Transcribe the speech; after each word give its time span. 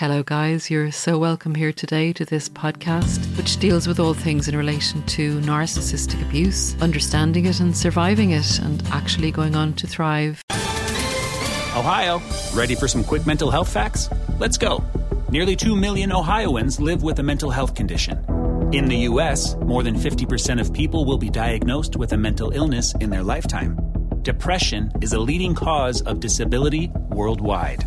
Hello, 0.00 0.22
guys. 0.22 0.70
You're 0.70 0.90
so 0.90 1.18
welcome 1.18 1.54
here 1.54 1.74
today 1.74 2.14
to 2.14 2.24
this 2.24 2.48
podcast, 2.48 3.18
which 3.36 3.58
deals 3.58 3.86
with 3.86 4.00
all 4.00 4.14
things 4.14 4.48
in 4.48 4.56
relation 4.56 5.02
to 5.08 5.38
narcissistic 5.40 6.22
abuse, 6.26 6.74
understanding 6.80 7.44
it 7.44 7.60
and 7.60 7.76
surviving 7.76 8.30
it, 8.30 8.60
and 8.60 8.82
actually 8.92 9.30
going 9.30 9.54
on 9.54 9.74
to 9.74 9.86
thrive. 9.86 10.42
Ohio, 11.76 12.22
ready 12.54 12.74
for 12.74 12.88
some 12.88 13.04
quick 13.04 13.26
mental 13.26 13.50
health 13.50 13.70
facts? 13.70 14.08
Let's 14.38 14.56
go. 14.56 14.82
Nearly 15.28 15.54
2 15.54 15.76
million 15.76 16.12
Ohioans 16.12 16.80
live 16.80 17.02
with 17.02 17.18
a 17.18 17.22
mental 17.22 17.50
health 17.50 17.74
condition. 17.74 18.24
In 18.72 18.86
the 18.86 19.00
U.S., 19.10 19.54
more 19.56 19.82
than 19.82 19.96
50% 19.96 20.62
of 20.62 20.72
people 20.72 21.04
will 21.04 21.18
be 21.18 21.28
diagnosed 21.28 21.96
with 21.96 22.14
a 22.14 22.16
mental 22.16 22.52
illness 22.52 22.94
in 23.02 23.10
their 23.10 23.22
lifetime. 23.22 23.76
Depression 24.22 24.92
is 25.00 25.14
a 25.14 25.18
leading 25.18 25.54
cause 25.54 26.02
of 26.02 26.20
disability 26.20 26.88
worldwide. 27.08 27.86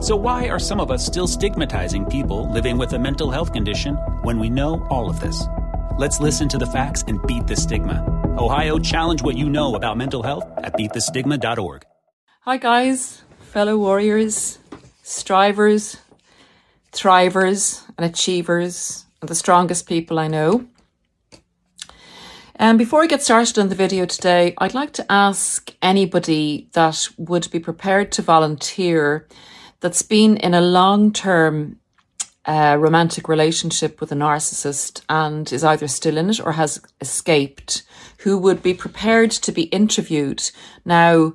So, 0.00 0.14
why 0.14 0.48
are 0.48 0.60
some 0.60 0.78
of 0.78 0.92
us 0.92 1.04
still 1.04 1.26
stigmatizing 1.26 2.04
people 2.06 2.48
living 2.52 2.78
with 2.78 2.92
a 2.92 2.98
mental 3.00 3.32
health 3.32 3.52
condition 3.52 3.96
when 4.22 4.38
we 4.38 4.48
know 4.48 4.86
all 4.90 5.10
of 5.10 5.18
this? 5.18 5.42
Let's 5.98 6.20
listen 6.20 6.48
to 6.50 6.58
the 6.58 6.66
facts 6.66 7.02
and 7.08 7.20
beat 7.26 7.48
the 7.48 7.56
stigma. 7.56 8.04
Ohio, 8.38 8.78
challenge 8.78 9.22
what 9.22 9.36
you 9.36 9.48
know 9.48 9.74
about 9.74 9.96
mental 9.96 10.22
health 10.22 10.44
at 10.58 10.74
beatthestigma.org. 10.74 11.82
Hi, 12.42 12.56
guys, 12.58 13.22
fellow 13.40 13.76
warriors, 13.76 14.60
strivers, 15.02 15.96
thrivers, 16.92 17.82
and 17.98 18.08
achievers, 18.08 19.04
and 19.20 19.28
the 19.28 19.34
strongest 19.34 19.88
people 19.88 20.20
I 20.20 20.28
know. 20.28 20.64
And 22.56 22.78
before 22.78 23.02
I 23.02 23.06
get 23.06 23.22
started 23.22 23.58
on 23.58 23.68
the 23.68 23.74
video 23.74 24.04
today, 24.04 24.54
I'd 24.58 24.74
like 24.74 24.92
to 24.94 25.10
ask 25.10 25.74
anybody 25.80 26.68
that 26.72 27.08
would 27.16 27.50
be 27.50 27.58
prepared 27.58 28.12
to 28.12 28.22
volunteer 28.22 29.26
that's 29.80 30.02
been 30.02 30.36
in 30.36 30.54
a 30.54 30.60
long 30.60 31.12
term 31.12 31.78
uh, 32.44 32.76
romantic 32.78 33.28
relationship 33.28 34.00
with 34.00 34.12
a 34.12 34.16
narcissist 34.16 35.02
and 35.08 35.52
is 35.52 35.64
either 35.64 35.88
still 35.88 36.18
in 36.18 36.28
it 36.28 36.40
or 36.40 36.52
has 36.52 36.80
escaped, 37.00 37.84
who 38.18 38.36
would 38.36 38.62
be 38.62 38.74
prepared 38.74 39.30
to 39.30 39.52
be 39.52 39.62
interviewed. 39.64 40.50
Now, 40.84 41.34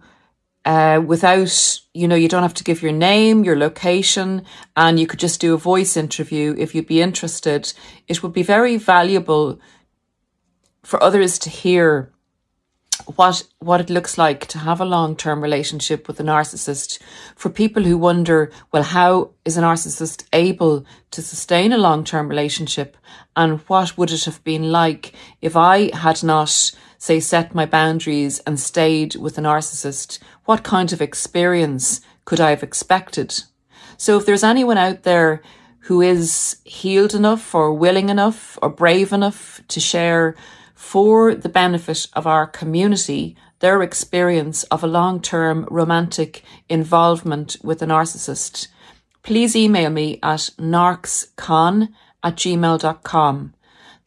uh, 0.65 1.01
without, 1.05 1.79
you 1.93 2.07
know, 2.07 2.15
you 2.15 2.27
don't 2.27 2.43
have 2.43 2.53
to 2.53 2.63
give 2.63 2.81
your 2.81 2.91
name, 2.91 3.45
your 3.45 3.57
location, 3.57 4.43
and 4.75 4.99
you 4.99 5.07
could 5.07 5.19
just 5.19 5.39
do 5.39 5.53
a 5.53 5.57
voice 5.57 5.95
interview 5.95 6.53
if 6.57 6.75
you'd 6.75 6.87
be 6.87 7.01
interested. 7.01 7.73
It 8.07 8.21
would 8.21 8.33
be 8.33 8.43
very 8.43 8.75
valuable 8.75 9.59
for 10.87 11.03
others 11.03 11.37
to 11.37 11.49
hear 11.49 12.13
what 13.17 13.43
what 13.59 13.81
it 13.81 13.89
looks 13.89 14.17
like 14.17 14.45
to 14.45 14.57
have 14.57 14.79
a 14.79 14.85
long-term 14.85 15.41
relationship 15.41 16.07
with 16.07 16.17
a 16.21 16.23
narcissist. 16.23 16.97
For 17.35 17.49
people 17.49 17.83
who 17.83 17.97
wonder 17.97 18.51
well 18.71 18.83
how 18.83 19.31
is 19.43 19.57
a 19.57 19.61
narcissist 19.61 20.23
able 20.31 20.85
to 21.11 21.21
sustain 21.21 21.73
a 21.73 21.77
long-term 21.77 22.29
relationship? 22.29 22.95
And 23.35 23.59
what 23.67 23.97
would 23.97 24.11
it 24.11 24.23
have 24.23 24.41
been 24.45 24.71
like 24.71 25.11
if 25.41 25.57
i 25.57 25.93
had 25.93 26.23
not 26.23 26.71
say 26.97 27.19
set 27.19 27.53
my 27.53 27.65
boundaries 27.65 28.39
and 28.47 28.57
stayed 28.57 29.17
with 29.17 29.37
a 29.37 29.41
narcissist? 29.41 30.19
What 30.45 30.63
kind 30.63 30.93
of 30.93 31.01
experience 31.01 31.99
could 32.23 32.39
i 32.39 32.51
have 32.51 32.63
expected? 32.63 33.43
So 33.97 34.17
if 34.17 34.25
there's 34.25 34.51
anyone 34.51 34.77
out 34.77 35.03
there 35.03 35.41
who 35.87 35.99
is 35.99 36.61
healed 36.63 37.13
enough 37.13 37.53
or 37.53 37.73
willing 37.73 38.07
enough 38.07 38.57
or 38.61 38.69
brave 38.69 39.11
enough 39.11 39.61
to 39.67 39.81
share 39.81 40.33
for 40.77 41.33
the 41.33 41.49
benefit 41.49 42.05
of 42.13 42.27
our 42.27 42.45
community 42.45 43.35
their 43.59 43.81
experience 43.81 44.63
of 44.65 44.83
a 44.83 44.87
long 44.87 45.19
term 45.19 45.67
romantic 45.71 46.43
involvement 46.69 47.57
with 47.63 47.81
a 47.81 47.85
narcissist, 47.85 48.67
please 49.23 49.55
email 49.55 49.89
me 49.89 50.19
at 50.21 50.51
narcscon 50.59 51.89
at 52.23 52.35
gmail.com. 52.35 53.53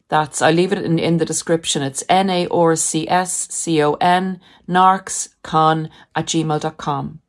That's, 0.07 0.41
I 0.41 0.51
leave 0.51 0.73
it 0.73 0.83
in, 0.83 0.99
in 0.99 1.17
the 1.17 1.25
description. 1.25 1.81
It's 1.81 2.03
N 2.07 2.29
A 2.29 2.47
R 2.47 2.75
C 2.75 3.07
S 3.09 3.49
C 3.49 3.83
O 3.83 3.93
N, 3.95 4.39
narcscon 4.67 5.89
at 6.15 6.25
gmail.com. 6.25 7.21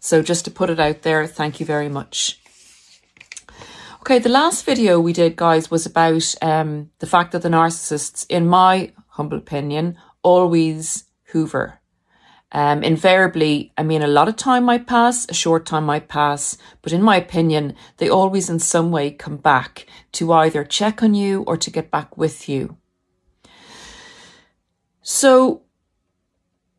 So 0.00 0.22
just 0.22 0.44
to 0.44 0.50
put 0.50 0.70
it 0.70 0.80
out 0.80 1.02
there, 1.02 1.26
thank 1.26 1.60
you 1.60 1.66
very 1.66 1.88
much. 1.88 2.40
Okay, 4.00 4.20
the 4.20 4.28
last 4.28 4.64
video 4.64 5.00
we 5.00 5.12
did, 5.12 5.36
guys, 5.36 5.70
was 5.70 5.84
about 5.84 6.34
um, 6.40 6.90
the 7.00 7.06
fact 7.06 7.32
that 7.32 7.42
the 7.42 7.48
narcissists, 7.48 8.24
in 8.28 8.46
my 8.46 8.92
humble 9.18 9.36
opinion, 9.36 9.98
always 10.22 11.04
hoover. 11.32 11.80
Um, 12.50 12.82
invariably, 12.82 13.72
I 13.76 13.82
mean, 13.82 14.00
a 14.00 14.06
lot 14.06 14.28
of 14.28 14.36
time 14.36 14.64
might 14.64 14.86
pass, 14.86 15.28
a 15.28 15.34
short 15.34 15.66
time 15.66 15.84
might 15.84 16.08
pass, 16.08 16.56
but 16.80 16.94
in 16.94 17.02
my 17.02 17.16
opinion, 17.16 17.74
they 17.98 18.08
always 18.08 18.48
in 18.48 18.58
some 18.58 18.90
way 18.90 19.10
come 19.10 19.36
back 19.36 19.86
to 20.12 20.32
either 20.32 20.64
check 20.64 21.02
on 21.02 21.12
you 21.14 21.42
or 21.42 21.58
to 21.58 21.70
get 21.70 21.90
back 21.90 22.16
with 22.16 22.48
you. 22.48 22.78
So 25.02 25.60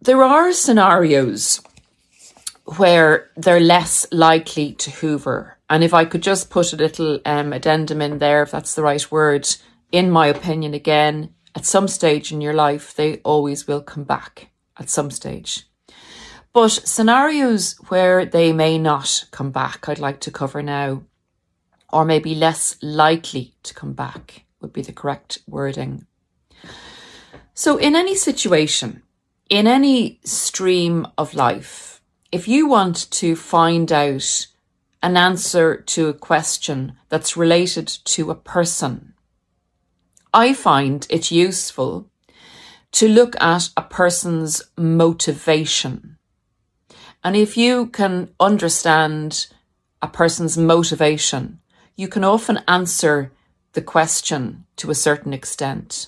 there 0.02 0.24
are 0.24 0.52
scenarios 0.54 1.62
where 2.78 3.30
they're 3.38 3.60
less 3.60 4.08
likely 4.12 4.74
to 4.74 4.90
hoover 4.90 5.60
and 5.70 5.84
if 5.84 5.94
I 5.94 6.06
could 6.06 6.24
just 6.24 6.50
put 6.50 6.74
a 6.74 6.78
little 6.78 7.20
um, 7.26 7.54
addendum 7.54 8.02
in 8.02 8.18
there, 8.18 8.42
if 8.42 8.52
that's 8.52 8.74
the 8.74 8.82
right 8.82 9.12
word, 9.12 9.48
in 9.92 10.10
my 10.10 10.28
opinion, 10.28 10.74
again, 10.74 11.36
at 11.59 11.66
some 11.66 11.90
stage 11.90 12.31
in 12.31 12.40
your 12.40 12.53
life, 12.53 12.96
they 12.96 13.18
always 13.18 13.68
will 13.68 13.81
come 13.81 14.06
back 14.06 14.50
at 14.78 14.90
some 14.90 15.12
stage. 15.12 15.66
But 16.53 16.70
scenarios 16.70 17.75
where 17.90 18.25
they 18.25 18.53
may 18.53 18.78
not 18.78 19.25
come 19.31 19.52
back, 19.52 19.90
I'd 19.90 20.00
like 20.00 20.22
to 20.22 20.31
cover 20.31 20.64
now, 20.64 21.03
or 21.92 22.06
maybe 22.06 22.34
less 22.34 22.78
likely 22.81 23.56
to 23.64 23.74
come 23.74 23.92
back 23.92 24.46
would 24.62 24.72
be 24.72 24.81
the 24.81 24.94
correct 24.94 25.40
wording. 25.48 26.06
So, 27.53 27.75
in 27.75 27.94
any 27.94 28.16
situation, 28.16 29.03
in 29.50 29.68
any 29.68 30.22
stream 30.24 31.06
of 31.18 31.34
life, 31.34 32.02
if 32.31 32.48
you 32.48 32.69
want 32.69 33.12
to 33.12 33.36
find 33.36 33.92
out 33.92 34.48
an 35.03 35.18
answer 35.18 35.75
to 35.75 36.08
a 36.08 36.14
question 36.14 36.94
that's 37.09 37.36
related 37.36 37.88
to 38.06 38.31
a 38.31 38.36
person. 38.36 39.14
I 40.34 40.54
find 40.54 41.06
it 41.10 41.32
useful 41.32 42.08
to 42.92 43.08
look 43.08 43.40
at 43.42 43.70
a 43.78 43.82
person's 43.82 44.62
motivation. 44.78 46.18
And 47.24 47.36
if 47.36 47.58
you 47.58 47.88
can 47.88 48.30
understand 48.40 49.48
a 50.02 50.08
person's 50.08 50.58
motivation, 50.58 51.60
you 51.96 52.08
can 52.08 52.24
often 52.24 52.60
answer 52.68 53.32
the 53.74 53.82
question 53.82 54.66
to 54.78 54.90
a 54.90 54.96
certain 54.96 55.34
extent. 55.34 56.08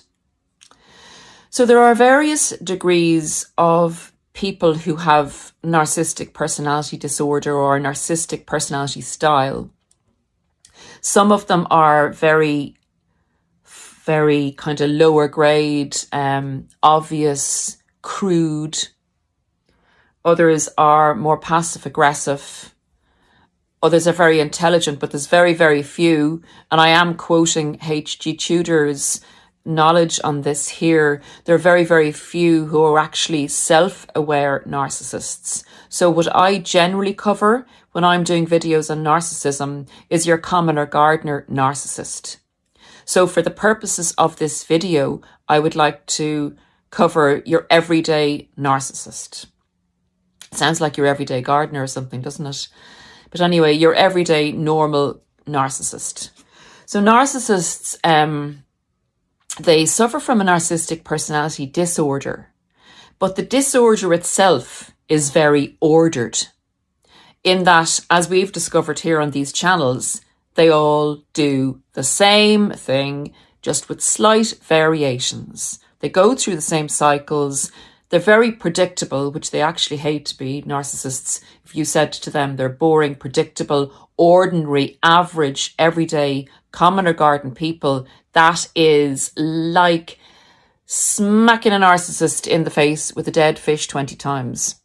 So 1.50 1.66
there 1.66 1.80
are 1.80 1.94
various 1.94 2.50
degrees 2.50 3.46
of 3.58 4.12
people 4.32 4.74
who 4.74 4.96
have 4.96 5.52
narcissistic 5.62 6.32
personality 6.32 6.96
disorder 6.96 7.54
or 7.54 7.78
narcissistic 7.78 8.46
personality 8.46 9.02
style. 9.02 9.70
Some 11.02 11.30
of 11.30 11.46
them 11.48 11.66
are 11.70 12.10
very, 12.10 12.76
very 14.04 14.52
kind 14.52 14.80
of 14.80 14.90
lower 14.90 15.28
grade, 15.28 15.96
um, 16.12 16.68
obvious, 16.82 17.78
crude. 18.02 18.88
Others 20.24 20.68
are 20.78 21.14
more 21.14 21.38
passive 21.38 21.86
aggressive. 21.86 22.74
Others 23.82 24.06
are 24.06 24.12
very 24.12 24.40
intelligent, 24.40 25.00
but 25.00 25.10
there's 25.10 25.26
very, 25.26 25.54
very 25.54 25.82
few. 25.82 26.42
And 26.70 26.80
I 26.80 26.88
am 26.88 27.14
quoting 27.14 27.78
H.G. 27.82 28.36
Tudor's 28.36 29.20
knowledge 29.64 30.20
on 30.24 30.42
this 30.42 30.68
here, 30.68 31.22
there 31.44 31.54
are 31.54 31.58
very, 31.58 31.84
very 31.84 32.12
few 32.12 32.66
who 32.66 32.82
are 32.82 32.98
actually 32.98 33.48
self 33.48 34.06
aware 34.14 34.62
narcissists. 34.66 35.64
So, 35.88 36.10
what 36.10 36.34
I 36.34 36.58
generally 36.58 37.14
cover 37.14 37.66
when 37.92 38.04
I'm 38.04 38.24
doing 38.24 38.46
videos 38.46 38.90
on 38.90 39.04
narcissism 39.04 39.88
is 40.10 40.26
your 40.26 40.38
commoner 40.38 40.86
gardener 40.86 41.46
narcissist. 41.50 42.38
So, 43.04 43.26
for 43.26 43.42
the 43.42 43.50
purposes 43.50 44.12
of 44.12 44.36
this 44.36 44.64
video, 44.64 45.20
I 45.48 45.58
would 45.58 45.74
like 45.74 46.06
to 46.06 46.56
cover 46.90 47.42
your 47.44 47.66
everyday 47.70 48.50
narcissist. 48.58 49.46
Sounds 50.52 50.80
like 50.80 50.96
your 50.96 51.06
everyday 51.06 51.40
gardener 51.40 51.82
or 51.82 51.86
something, 51.86 52.20
doesn't 52.20 52.46
it? 52.46 52.68
But 53.30 53.40
anyway, 53.40 53.72
your 53.72 53.94
everyday 53.94 54.52
normal 54.52 55.22
narcissist. 55.46 56.30
So, 56.86 57.02
narcissists, 57.02 57.98
um, 58.04 58.64
they 59.60 59.86
suffer 59.86 60.20
from 60.20 60.40
a 60.40 60.44
narcissistic 60.44 61.04
personality 61.04 61.66
disorder, 61.66 62.52
but 63.18 63.36
the 63.36 63.42
disorder 63.42 64.12
itself 64.12 64.92
is 65.08 65.30
very 65.30 65.76
ordered. 65.80 66.46
In 67.44 67.64
that, 67.64 68.00
as 68.08 68.28
we've 68.28 68.52
discovered 68.52 69.00
here 69.00 69.20
on 69.20 69.32
these 69.32 69.52
channels, 69.52 70.20
they 70.54 70.70
all 70.70 71.24
do 71.32 71.82
the 71.94 72.02
same 72.04 72.70
thing, 72.72 73.32
just 73.62 73.88
with 73.88 74.02
slight 74.02 74.54
variations. 74.62 75.78
They 76.00 76.08
go 76.08 76.34
through 76.34 76.56
the 76.56 76.62
same 76.62 76.88
cycles, 76.88 77.70
They're 78.10 78.20
very 78.20 78.52
predictable, 78.52 79.30
which 79.32 79.50
they 79.52 79.62
actually 79.62 79.96
hate 79.98 80.26
to 80.26 80.38
be 80.38 80.62
narcissists. 80.62 81.40
If 81.64 81.74
you 81.74 81.84
said 81.86 82.12
to 82.12 82.30
them 82.30 82.56
they're 82.56 82.68
boring, 82.68 83.14
predictable, 83.14 83.92
ordinary, 84.18 84.98
average, 85.02 85.74
everyday, 85.78 86.46
common 86.72 87.06
or 87.08 87.14
garden 87.14 87.54
people, 87.54 88.06
that 88.34 88.68
is 88.74 89.32
like 89.36 90.18
smacking 90.86 91.72
a 91.72 91.76
narcissist 91.76 92.46
in 92.46 92.64
the 92.64 92.70
face 92.70 93.14
with 93.14 93.26
a 93.28 93.32
dead 93.32 93.58
fish 93.58 93.88
20 93.88 94.14
times 94.16 94.76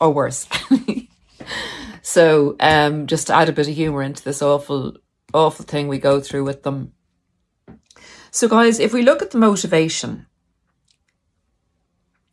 or 0.00 0.12
worse. 0.12 0.48
so, 2.02 2.56
um, 2.60 3.06
just 3.06 3.26
to 3.28 3.34
add 3.34 3.48
a 3.48 3.52
bit 3.52 3.68
of 3.68 3.74
humor 3.74 4.02
into 4.02 4.22
this 4.22 4.42
awful, 4.42 4.96
awful 5.32 5.64
thing 5.64 5.88
we 5.88 5.98
go 5.98 6.20
through 6.20 6.44
with 6.44 6.62
them. 6.62 6.92
So, 8.30 8.48
guys, 8.48 8.78
if 8.78 8.92
we 8.92 9.02
look 9.02 9.22
at 9.22 9.32
the 9.32 9.38
motivation, 9.38 10.26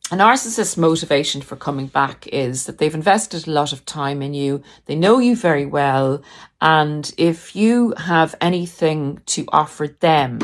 a 0.09 0.15
narcissist's 0.15 0.77
motivation 0.77 1.42
for 1.42 1.57
coming 1.57 1.88
back 1.88 2.27
is 2.27 2.65
that 2.65 2.77
they've 2.77 2.95
invested 2.95 3.45
a 3.45 3.51
lot 3.51 3.74
of 3.74 3.86
time 3.86 4.21
in 4.21 4.33
you. 4.33 4.62
They 4.86 4.95
know 4.95 5.19
you 5.19 5.36
very 5.36 5.65
well. 5.65 6.21
And 6.62 7.13
if 7.18 7.57
you 7.57 7.94
have 7.98 8.33
anything 8.39 9.21
to 9.25 9.44
offer 9.50 9.88
them, 9.88 10.39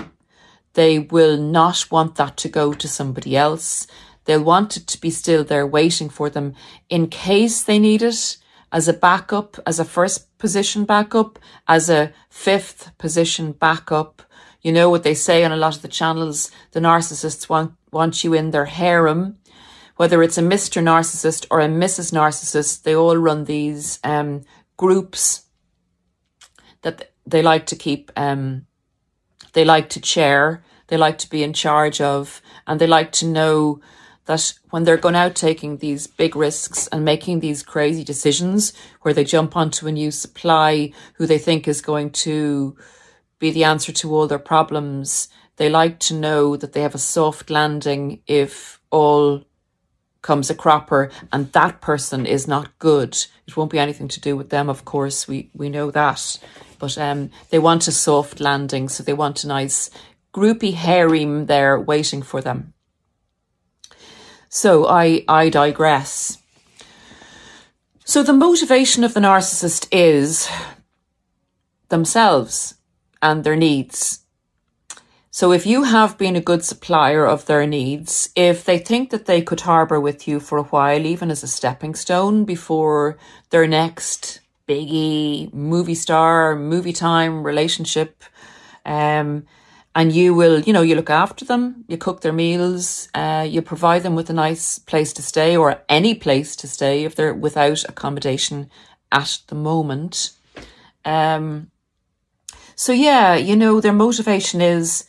they 0.73 0.99
will 0.99 1.37
not 1.37 1.89
want 1.89 2.15
that 2.15 2.35
to 2.37 2.49
go 2.49 2.73
to 2.73 2.87
somebody 2.89 3.37
else. 3.37 3.87
They'll 4.25 4.43
want 4.43 4.75
it 4.75 4.87
to 4.87 4.99
be 4.99 5.09
still 5.09 5.45
there 5.45 5.65
waiting 5.65 6.09
for 6.09 6.29
them 6.29 6.55
in 6.89 7.07
case 7.07 7.63
they 7.63 7.79
need 7.79 8.01
it 8.01 8.37
as 8.73 8.89
a 8.89 8.93
backup, 8.93 9.57
as 9.65 9.79
a 9.79 9.85
first 9.85 10.37
position 10.37 10.83
backup, 10.83 11.39
as 11.65 11.89
a 11.89 12.11
fifth 12.29 12.91
position 12.97 13.53
backup. 13.53 14.21
You 14.61 14.73
know 14.73 14.89
what 14.89 15.03
they 15.03 15.13
say 15.13 15.45
on 15.45 15.53
a 15.53 15.57
lot 15.57 15.77
of 15.77 15.81
the 15.81 15.87
channels, 15.87 16.51
the 16.71 16.81
narcissists 16.81 17.47
want, 17.47 17.73
want 17.91 18.25
you 18.25 18.33
in 18.33 18.51
their 18.51 18.65
harem 18.65 19.37
whether 19.95 20.23
it's 20.23 20.37
a 20.37 20.41
Mr. 20.41 20.81
Narcissist 20.81 21.45
or 21.51 21.59
a 21.59 21.67
Mrs. 21.67 22.11
Narcissist, 22.11 22.83
they 22.83 22.95
all 22.95 23.17
run 23.17 23.45
these 23.45 23.99
um, 24.03 24.41
groups 24.77 25.43
that 26.81 27.11
they 27.25 27.41
like 27.41 27.65
to 27.67 27.75
keep, 27.75 28.11
um, 28.17 28.65
they 29.53 29.63
like 29.63 29.89
to 29.89 30.01
chair, 30.01 30.63
they 30.87 30.97
like 30.97 31.17
to 31.19 31.29
be 31.29 31.43
in 31.43 31.53
charge 31.53 32.01
of, 32.01 32.41
and 32.67 32.81
they 32.81 32.87
like 32.87 33.11
to 33.13 33.27
know 33.27 33.79
that 34.25 34.53
when 34.69 34.83
they're 34.83 34.97
going 34.97 35.15
out 35.15 35.35
taking 35.35 35.77
these 35.77 36.07
big 36.07 36.35
risks 36.35 36.87
and 36.87 37.03
making 37.03 37.39
these 37.39 37.63
crazy 37.63 38.03
decisions 38.03 38.73
where 39.01 39.13
they 39.13 39.23
jump 39.23 39.55
onto 39.55 39.87
a 39.87 39.91
new 39.91 40.11
supply 40.11 40.91
who 41.15 41.25
they 41.25 41.37
think 41.37 41.67
is 41.67 41.81
going 41.81 42.09
to 42.09 42.75
be 43.39 43.51
the 43.51 43.63
answer 43.63 43.91
to 43.91 44.15
all 44.15 44.27
their 44.27 44.39
problems, 44.39 45.27
they 45.57 45.69
like 45.69 45.99
to 45.99 46.13
know 46.13 46.55
that 46.55 46.73
they 46.73 46.81
have 46.81 46.95
a 46.95 46.99
soft 46.99 47.49
landing 47.49 48.21
if 48.25 48.79
all 48.89 49.43
comes 50.21 50.49
a 50.49 50.55
cropper 50.55 51.11
and 51.31 51.51
that 51.51 51.81
person 51.81 52.25
is 52.25 52.47
not 52.47 52.79
good. 52.79 53.17
It 53.45 53.57
won't 53.57 53.71
be 53.71 53.79
anything 53.79 54.07
to 54.07 54.21
do 54.21 54.37
with 54.37 54.49
them, 54.49 54.69
of 54.69 54.85
course, 54.85 55.27
we, 55.27 55.49
we 55.53 55.69
know 55.69 55.91
that. 55.91 56.39
But 56.79 56.97
um, 56.97 57.29
they 57.49 57.59
want 57.59 57.87
a 57.87 57.91
soft 57.91 58.39
landing, 58.39 58.87
so 58.89 59.03
they 59.03 59.13
want 59.13 59.43
a 59.43 59.47
nice 59.47 59.89
groupie 60.33 60.73
harem 60.73 61.45
there 61.45 61.79
waiting 61.79 62.21
for 62.21 62.41
them. 62.41 62.73
So 64.55 64.85
I, 64.87 65.25
I 65.27 65.49
digress. 65.49 66.37
So 68.05 68.21
the 68.21 68.33
motivation 68.33 69.03
of 69.03 69.15
the 69.15 69.19
narcissist 69.19 69.87
is 69.91 70.47
themselves 71.89 72.75
and 73.19 73.43
their 73.43 73.55
needs. 73.55 74.19
So 75.31 75.51
if 75.51 75.65
you 75.65 75.85
have 75.85 76.19
been 76.19 76.35
a 76.35 76.49
good 76.49 76.63
supplier 76.63 77.25
of 77.25 77.47
their 77.47 77.65
needs, 77.65 78.29
if 78.35 78.63
they 78.63 78.77
think 78.77 79.09
that 79.09 79.25
they 79.25 79.41
could 79.41 79.61
harbour 79.61 79.99
with 79.99 80.27
you 80.27 80.39
for 80.39 80.59
a 80.59 80.69
while, 80.69 81.03
even 81.03 81.31
as 81.31 81.41
a 81.41 81.47
stepping 81.47 81.95
stone 81.95 82.45
before 82.45 83.17
their 83.49 83.65
next 83.65 84.39
biggie 84.67 85.51
movie 85.51 85.95
star, 85.95 86.55
movie 86.55 86.93
time 86.93 87.43
relationship, 87.43 88.23
um, 88.85 89.47
and 89.95 90.11
you 90.11 90.33
will, 90.33 90.59
you 90.59 90.73
know, 90.73 90.81
you 90.81 90.95
look 90.95 91.09
after 91.09 91.45
them, 91.45 91.85
you 91.87 91.97
cook 91.97 92.21
their 92.21 92.33
meals, 92.33 93.09
uh, 93.13 93.45
you 93.47 93.61
provide 93.61 94.03
them 94.03 94.15
with 94.15 94.29
a 94.29 94.33
nice 94.33 94.79
place 94.79 95.13
to 95.13 95.21
stay 95.21 95.55
or 95.55 95.81
any 95.87 96.15
place 96.15 96.55
to 96.57 96.67
stay 96.67 97.03
if 97.03 97.15
they're 97.15 97.33
without 97.33 97.83
accommodation 97.87 98.69
at 99.11 99.39
the 99.47 99.55
moment. 99.55 100.31
Um, 101.05 101.69
so 102.75 102.91
yeah, 102.91 103.35
you 103.35 103.55
know, 103.55 103.79
their 103.79 103.93
motivation 103.93 104.61
is 104.61 105.05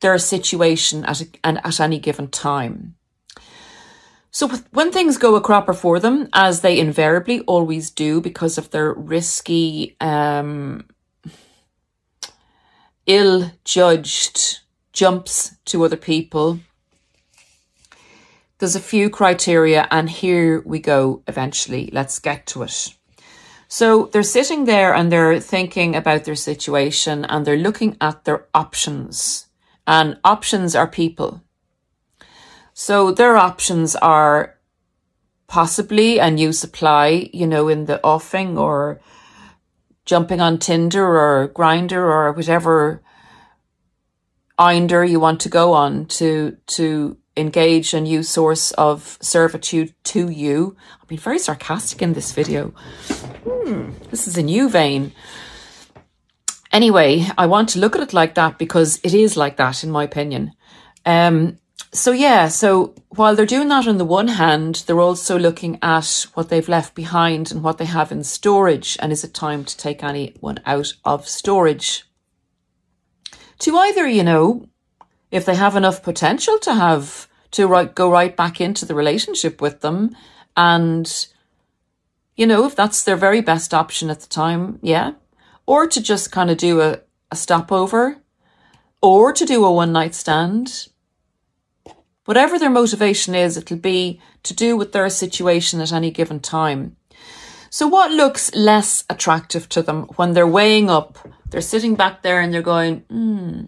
their 0.00 0.18
situation 0.18 1.04
at, 1.04 1.20
a, 1.20 1.28
at 1.44 1.80
any 1.80 1.98
given 1.98 2.28
time. 2.28 2.96
So 4.32 4.48
when 4.72 4.90
things 4.90 5.16
go 5.16 5.36
a 5.36 5.40
cropper 5.40 5.72
for 5.72 6.00
them, 6.00 6.28
as 6.32 6.60
they 6.60 6.80
invariably 6.80 7.40
always 7.42 7.90
do 7.90 8.20
because 8.20 8.58
of 8.58 8.70
their 8.70 8.92
risky, 8.92 9.96
um, 10.00 10.88
ill-judged 13.06 14.60
jumps 14.92 15.56
to 15.66 15.84
other 15.84 15.96
people, 15.96 16.60
there's 18.58 18.76
a 18.76 18.80
few 18.80 19.10
criteria 19.10 19.86
and 19.90 20.08
here 20.08 20.62
we 20.64 20.78
go 20.78 21.22
eventually. 21.26 21.90
Let's 21.92 22.18
get 22.18 22.46
to 22.48 22.62
it. 22.62 22.94
So 23.68 24.06
they're 24.06 24.22
sitting 24.22 24.64
there 24.64 24.94
and 24.94 25.10
they're 25.10 25.40
thinking 25.40 25.96
about 25.96 26.24
their 26.24 26.36
situation 26.36 27.24
and 27.24 27.44
they're 27.44 27.56
looking 27.56 27.96
at 28.00 28.24
their 28.24 28.46
options 28.54 29.46
and 29.86 30.18
options 30.24 30.74
are 30.74 30.86
people. 30.86 31.42
So 32.72 33.10
their 33.10 33.36
options 33.36 33.96
are 33.96 34.56
possibly 35.46 36.18
a 36.18 36.30
new 36.30 36.52
supply, 36.52 37.28
you 37.32 37.46
know, 37.46 37.68
in 37.68 37.86
the 37.86 38.00
offing 38.02 38.56
or 38.58 39.00
jumping 40.04 40.40
on 40.40 40.58
Tinder 40.58 41.04
or 41.04 41.48
Grindr 41.48 41.92
or 41.92 42.32
whatever 42.32 43.02
Inder 44.58 45.08
you 45.08 45.18
want 45.18 45.40
to 45.40 45.48
go 45.48 45.72
on 45.72 46.06
to 46.06 46.56
to 46.66 47.16
engage 47.36 47.92
a 47.94 48.00
new 48.00 48.22
source 48.22 48.70
of 48.72 49.18
servitude 49.20 49.92
to 50.04 50.28
you. 50.28 50.76
I've 51.02 51.08
been 51.08 51.18
very 51.18 51.38
sarcastic 51.38 52.00
in 52.02 52.12
this 52.12 52.32
video. 52.32 52.68
Hmm, 53.44 53.90
this 54.10 54.28
is 54.28 54.36
a 54.36 54.42
new 54.42 54.68
vein. 54.68 55.12
Anyway, 56.72 57.26
I 57.36 57.46
want 57.46 57.70
to 57.70 57.78
look 57.78 57.96
at 57.96 58.02
it 58.02 58.12
like 58.12 58.34
that 58.34 58.58
because 58.58 59.00
it 59.02 59.14
is 59.14 59.36
like 59.36 59.56
that, 59.56 59.82
in 59.82 59.90
my 59.90 60.04
opinion. 60.04 60.52
Um, 61.04 61.58
so 61.94 62.10
yeah, 62.10 62.48
so 62.48 62.92
while 63.10 63.36
they're 63.36 63.46
doing 63.46 63.68
that 63.68 63.86
on 63.86 63.98
the 63.98 64.04
one 64.04 64.26
hand, 64.26 64.82
they're 64.86 65.00
also 65.00 65.38
looking 65.38 65.78
at 65.80 66.26
what 66.34 66.48
they've 66.48 66.68
left 66.68 66.96
behind 66.96 67.52
and 67.52 67.62
what 67.62 67.78
they 67.78 67.84
have 67.84 68.10
in 68.10 68.24
storage. 68.24 68.96
And 69.00 69.12
is 69.12 69.22
it 69.22 69.32
time 69.32 69.64
to 69.64 69.76
take 69.76 70.02
anyone 70.02 70.58
out 70.66 70.92
of 71.04 71.28
storage? 71.28 72.04
To 73.60 73.76
either, 73.76 74.08
you 74.08 74.24
know, 74.24 74.68
if 75.30 75.44
they 75.44 75.54
have 75.54 75.76
enough 75.76 76.02
potential 76.02 76.58
to 76.58 76.74
have 76.74 77.28
to 77.52 77.68
right, 77.68 77.94
go 77.94 78.10
right 78.10 78.36
back 78.36 78.60
into 78.60 78.84
the 78.84 78.96
relationship 78.96 79.60
with 79.60 79.80
them 79.80 80.16
and, 80.56 81.28
you 82.36 82.44
know, 82.44 82.66
if 82.66 82.74
that's 82.74 83.04
their 83.04 83.16
very 83.16 83.40
best 83.40 83.72
option 83.72 84.10
at 84.10 84.18
the 84.20 84.28
time, 84.28 84.80
yeah, 84.82 85.12
or 85.64 85.86
to 85.86 86.02
just 86.02 86.32
kind 86.32 86.50
of 86.50 86.58
do 86.58 86.80
a, 86.80 87.00
a 87.30 87.36
stopover, 87.36 88.18
or 89.00 89.32
to 89.32 89.44
do 89.44 89.64
a 89.64 89.72
one 89.72 89.92
night 89.92 90.14
stand. 90.14 90.88
Whatever 92.24 92.58
their 92.58 92.70
motivation 92.70 93.34
is, 93.34 93.56
it'll 93.56 93.76
be 93.76 94.20
to 94.44 94.54
do 94.54 94.76
with 94.76 94.92
their 94.92 95.08
situation 95.10 95.80
at 95.80 95.92
any 95.92 96.10
given 96.10 96.40
time. 96.40 96.96
So, 97.68 97.86
what 97.86 98.12
looks 98.12 98.54
less 98.54 99.04
attractive 99.10 99.68
to 99.70 99.82
them 99.82 100.04
when 100.16 100.32
they're 100.32 100.46
weighing 100.46 100.88
up? 100.88 101.18
They're 101.50 101.60
sitting 101.60 101.96
back 101.96 102.22
there 102.22 102.40
and 102.40 102.52
they're 102.52 102.62
going, 102.62 103.00
hmm, 103.10 103.62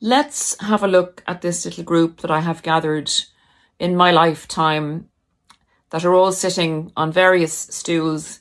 let's 0.00 0.60
have 0.60 0.82
a 0.82 0.88
look 0.88 1.22
at 1.26 1.40
this 1.40 1.64
little 1.64 1.84
group 1.84 2.20
that 2.20 2.30
I 2.30 2.40
have 2.40 2.62
gathered 2.62 3.10
in 3.78 3.96
my 3.96 4.10
lifetime 4.10 5.08
that 5.90 6.04
are 6.04 6.14
all 6.14 6.32
sitting 6.32 6.92
on 6.96 7.12
various 7.12 7.52
stools, 7.52 8.40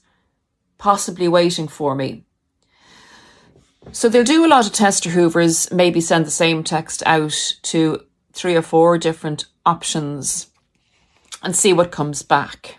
possibly 0.77 1.27
waiting 1.27 1.67
for 1.67 1.95
me. 1.95 2.25
So 3.91 4.09
they'll 4.09 4.23
do 4.23 4.45
a 4.45 4.47
lot 4.47 4.65
of 4.65 4.73
tester 4.73 5.11
hoovers, 5.11 5.71
maybe 5.71 6.01
send 6.01 6.25
the 6.25 6.31
same 6.31 6.63
text 6.63 7.03
out 7.05 7.57
to 7.63 8.01
three 8.33 8.55
or 8.55 8.61
four 8.61 8.97
different 8.97 9.45
options 9.65 10.47
and 11.41 11.55
see 11.55 11.73
what 11.73 11.91
comes 11.91 12.23
back. 12.23 12.77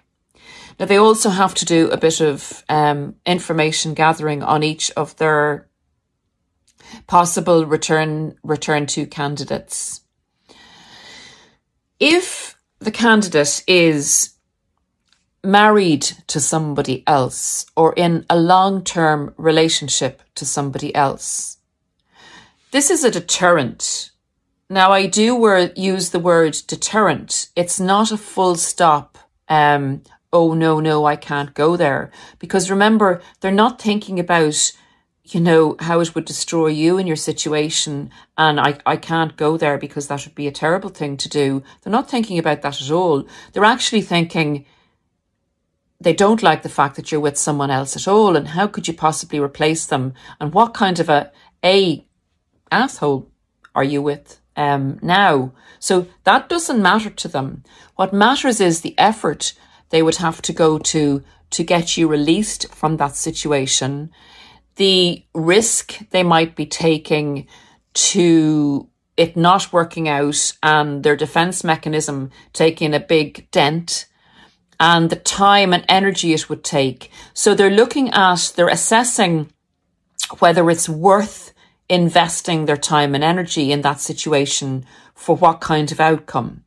Now 0.78 0.87
they 0.87 0.96
also 0.96 1.30
have 1.30 1.54
to 1.54 1.64
do 1.64 1.88
a 1.90 1.96
bit 1.96 2.20
of 2.20 2.64
um, 2.68 3.16
information 3.25 3.94
gathering 3.94 4.42
on 4.42 4.62
each 4.62 4.90
of 4.92 5.16
their 5.16 5.68
possible 7.06 7.64
return 7.66 8.37
return 8.42 8.87
to 8.87 9.06
candidates. 9.06 10.00
If 12.00 12.56
the 12.80 12.90
candidate 12.90 13.62
is 13.66 14.34
married 15.44 16.02
to 16.26 16.40
somebody 16.40 17.04
else 17.06 17.66
or 17.76 17.92
in 17.94 18.25
a 18.30 18.38
long 18.38 18.82
term 18.82 19.34
relationship 19.37 20.23
to 20.34 20.44
somebody 20.44 20.94
else. 20.94 21.58
This 22.70 22.90
is 22.90 23.04
a 23.04 23.11
deterrent 23.11 24.11
Now, 24.71 24.92
I 24.92 25.06
do 25.06 25.37
word, 25.37 25.76
use 25.76 26.11
the 26.11 26.18
word 26.18 26.56
deterrent. 26.66 27.49
It's 27.54 27.78
not 27.78 28.11
a 28.11 28.16
full 28.16 28.56
stop. 28.56 29.18
Um, 29.49 30.02
oh 30.33 30.54
no, 30.54 30.80
no, 30.80 31.04
I 31.04 31.16
can't 31.16 31.52
go 31.54 31.76
there. 31.76 32.11
Because 32.38 32.71
remember, 32.71 33.21
they're 33.40 33.50
not 33.50 33.80
thinking 33.80 34.18
about, 34.18 34.73
you 35.25 35.40
know, 35.40 35.76
how 35.80 36.00
it 36.00 36.14
would 36.14 36.25
destroy 36.25 36.68
you 36.68 36.97
in 36.97 37.06
your 37.06 37.16
situation. 37.16 38.11
And 38.38 38.59
I, 38.59 38.78
I 38.87 38.97
can't 38.97 39.37
go 39.37 39.59
there 39.59 39.76
because 39.76 40.09
that 40.09 40.25
would 40.25 40.35
be 40.35 40.49
a 40.49 40.52
terrible 40.52 40.88
thing 40.90 41.18
to 41.18 41.28
do. 41.28 41.62
They're 41.83 41.90
not 41.90 42.11
thinking 42.11 42.38
about 42.38 42.62
that 42.62 42.80
at 42.80 42.90
all. 42.90 43.26
They're 43.52 43.64
actually 43.64 44.02
thinking, 44.02 44.64
they 46.00 46.14
don't 46.14 46.42
like 46.42 46.62
the 46.62 46.71
fact 46.71 46.97
that 46.97 47.12
you're 47.12 47.21
with 47.21 47.37
someone 47.37 47.71
else 47.71 47.97
at 47.97 48.09
all 48.09 48.35
and 48.35 48.49
how 48.49 48.66
could 48.66 48.88
you 48.88 48.94
possibly 48.94 49.38
replace 49.38 49.87
them 49.87 50.14
and 50.40 50.52
what 50.52 50.75
kind 50.75 51.00
of 51.00 51.09
a 51.09 51.30
a 51.64 52.04
asshole 52.71 53.30
are 53.75 53.85
you 53.85 54.02
with 54.02 54.40
um, 54.56 54.99
now. 55.02 55.52
So 55.78 56.06
that 56.25 56.49
doesn't 56.49 56.82
matter 56.82 57.11
to 57.11 57.28
them. 57.28 57.64
What 57.96 58.12
matters 58.12 58.61
is 58.61 58.80
the 58.80 58.99
effort 58.99 59.54
they 59.90 60.02
would 60.02 60.16
have 60.16 60.42
to 60.42 60.52
go 60.52 60.78
to 60.78 61.23
to 61.50 61.62
get 61.62 61.96
you 61.96 62.08
released 62.08 62.73
from 62.75 62.96
that 62.96 63.14
situation, 63.14 64.11
the 64.76 65.25
risk 65.34 66.00
they 66.11 66.25
might 66.25 66.56
be 66.56 66.66
taking 66.66 67.46
to 67.92 68.88
it 69.16 69.37
not 69.37 69.73
working 69.73 70.08
out 70.08 70.52
and 70.62 71.04
their 71.04 71.14
defense 71.14 71.62
mechanism 71.62 72.30
taking 72.52 72.92
a 72.92 72.99
big 72.99 73.49
dent 73.52 74.06
and 74.80 75.11
the 75.11 75.16
time 75.16 75.73
and 75.73 75.84
energy 75.88 76.32
it 76.32 76.49
would 76.49 76.64
take. 76.64 77.11
So 77.32 77.54
they're 77.54 77.70
looking 77.70 78.11
at, 78.11 78.52
they're 78.56 78.68
assessing 78.68 79.52
whether 80.40 80.68
it's 80.70 80.88
worth 80.88 81.44
investing 81.88 82.64
their 82.64 82.76
time 82.76 83.14
and 83.14 83.23
energy 83.23 83.73
in 83.73 83.83
that 83.83 84.00
situation 84.00 84.85
for 85.14 85.37
what 85.37 85.61
kind 85.61 85.93
of 85.93 86.00
outcome? 86.00 86.64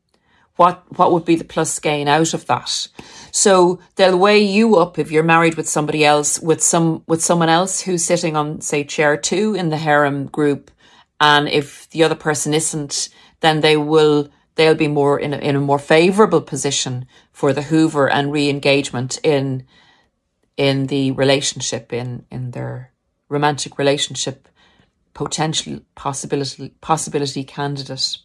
What, 0.55 0.83
what 0.97 1.11
would 1.11 1.25
be 1.25 1.35
the 1.35 1.43
plus 1.43 1.77
gain 1.79 2.07
out 2.07 2.33
of 2.33 2.47
that? 2.47 2.87
So 3.31 3.79
they'll 3.95 4.17
weigh 4.17 4.43
you 4.43 4.77
up 4.77 4.97
if 4.97 5.11
you're 5.11 5.23
married 5.23 5.55
with 5.55 5.69
somebody 5.69 6.03
else, 6.03 6.39
with 6.39 6.63
some, 6.63 7.03
with 7.07 7.23
someone 7.23 7.49
else 7.49 7.81
who's 7.81 8.03
sitting 8.03 8.35
on, 8.35 8.61
say, 8.61 8.83
chair 8.83 9.17
two 9.17 9.53
in 9.53 9.69
the 9.69 9.77
harem 9.77 10.25
group. 10.25 10.71
And 11.21 11.47
if 11.47 11.87
the 11.91 12.03
other 12.03 12.15
person 12.15 12.55
isn't, 12.55 13.09
then 13.41 13.61
they 13.61 13.77
will, 13.77 14.29
they'll 14.55 14.73
be 14.73 14.87
more 14.87 15.19
in 15.19 15.35
a, 15.35 15.37
in 15.37 15.55
a 15.55 15.61
more 15.61 15.79
favorable 15.79 16.41
position 16.41 17.05
for 17.31 17.53
the 17.53 17.63
Hoover 17.63 18.09
and 18.09 18.31
re-engagement 18.31 19.19
in, 19.23 19.67
in 20.57 20.87
the 20.87 21.11
relationship, 21.11 21.93
in, 21.93 22.25
in 22.31 22.51
their 22.51 22.93
romantic 23.29 23.77
relationship 23.77 24.47
potential 25.17 25.79
possibility 25.95 26.69
possibility 26.79 27.43
candidate. 27.43 28.17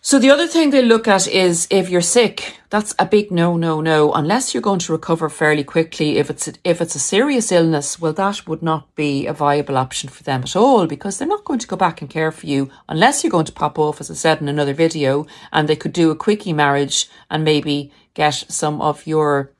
So 0.00 0.18
the 0.18 0.30
other 0.30 0.46
thing 0.46 0.70
they 0.70 0.82
look 0.82 1.08
at 1.08 1.26
is 1.26 1.66
if 1.70 1.88
you're 1.88 2.12
sick, 2.18 2.58
that's 2.68 2.94
a 2.98 3.06
big 3.06 3.30
no, 3.30 3.56
no, 3.56 3.80
no. 3.80 4.12
Unless 4.12 4.52
you're 4.52 4.68
going 4.68 4.78
to 4.80 4.92
recover 4.92 5.28
fairly 5.30 5.64
quickly, 5.64 6.18
if 6.18 6.30
it's 6.30 6.46
a, 6.46 6.52
if 6.62 6.80
it's 6.80 6.94
a 6.94 6.98
serious 6.98 7.50
illness, 7.50 7.98
well, 7.98 8.12
that 8.12 8.46
would 8.46 8.62
not 8.62 8.94
be 8.94 9.26
a 9.26 9.32
viable 9.32 9.78
option 9.78 10.08
for 10.10 10.22
them 10.22 10.42
at 10.42 10.54
all 10.54 10.86
because 10.86 11.16
they're 11.16 11.34
not 11.36 11.44
going 11.44 11.58
to 11.58 11.66
go 11.66 11.76
back 11.76 12.00
and 12.00 12.10
care 12.10 12.30
for 12.30 12.46
you 12.46 12.70
unless 12.88 13.24
you're 13.24 13.36
going 13.36 13.46
to 13.46 13.60
pop 13.60 13.78
off, 13.78 14.00
as 14.00 14.10
I 14.10 14.14
said 14.14 14.40
in 14.40 14.48
another 14.48 14.74
video, 14.74 15.26
and 15.52 15.68
they 15.68 15.76
could 15.76 15.94
do 15.94 16.10
a 16.10 16.16
quickie 16.16 16.52
marriage 16.52 17.08
and 17.30 17.42
maybe 17.42 17.90
get 18.12 18.44
some 18.48 18.80
of 18.82 19.06
your 19.06 19.54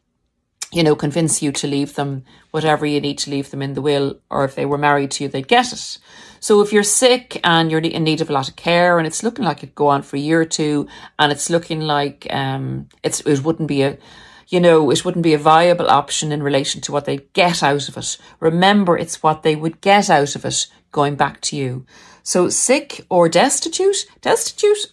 you 0.74 0.82
know, 0.82 0.96
convince 0.96 1.40
you 1.40 1.52
to 1.52 1.68
leave 1.68 1.94
them 1.94 2.24
whatever 2.54 2.86
you 2.86 3.00
need 3.00 3.18
to 3.18 3.30
leave 3.30 3.50
them 3.50 3.60
in 3.60 3.74
the 3.74 3.82
will, 3.82 4.20
or 4.30 4.44
if 4.44 4.54
they 4.54 4.64
were 4.64 4.78
married 4.78 5.10
to 5.10 5.24
you, 5.24 5.28
they'd 5.28 5.48
get 5.48 5.72
it. 5.72 5.98
So 6.38 6.60
if 6.60 6.72
you're 6.72 6.84
sick 6.84 7.40
and 7.42 7.68
you're 7.68 7.80
in 7.80 8.04
need 8.04 8.20
of 8.20 8.30
a 8.30 8.32
lot 8.32 8.48
of 8.48 8.54
care 8.54 8.96
and 8.96 9.08
it's 9.08 9.24
looking 9.24 9.44
like 9.44 9.64
it'd 9.64 9.74
go 9.74 9.88
on 9.88 10.02
for 10.02 10.14
a 10.14 10.20
year 10.20 10.42
or 10.42 10.44
two 10.44 10.86
and 11.18 11.32
it's 11.32 11.50
looking 11.50 11.80
like 11.80 12.28
um 12.30 12.88
it's 13.02 13.20
it 13.22 13.42
wouldn't 13.42 13.66
be 13.66 13.82
a 13.82 13.98
you 14.46 14.60
know, 14.60 14.88
it 14.92 15.04
wouldn't 15.04 15.24
be 15.24 15.34
a 15.34 15.38
viable 15.38 15.90
option 15.90 16.30
in 16.30 16.44
relation 16.44 16.80
to 16.82 16.92
what 16.92 17.06
they'd 17.06 17.32
get 17.32 17.60
out 17.60 17.88
of 17.88 17.96
it. 17.96 18.18
Remember, 18.38 18.96
it's 18.96 19.20
what 19.20 19.42
they 19.42 19.56
would 19.56 19.80
get 19.80 20.08
out 20.08 20.36
of 20.36 20.44
it 20.44 20.68
going 20.92 21.16
back 21.16 21.40
to 21.40 21.56
you. 21.56 21.84
So 22.22 22.48
sick 22.50 23.04
or 23.08 23.28
destitute, 23.28 24.06
destitute, 24.20 24.92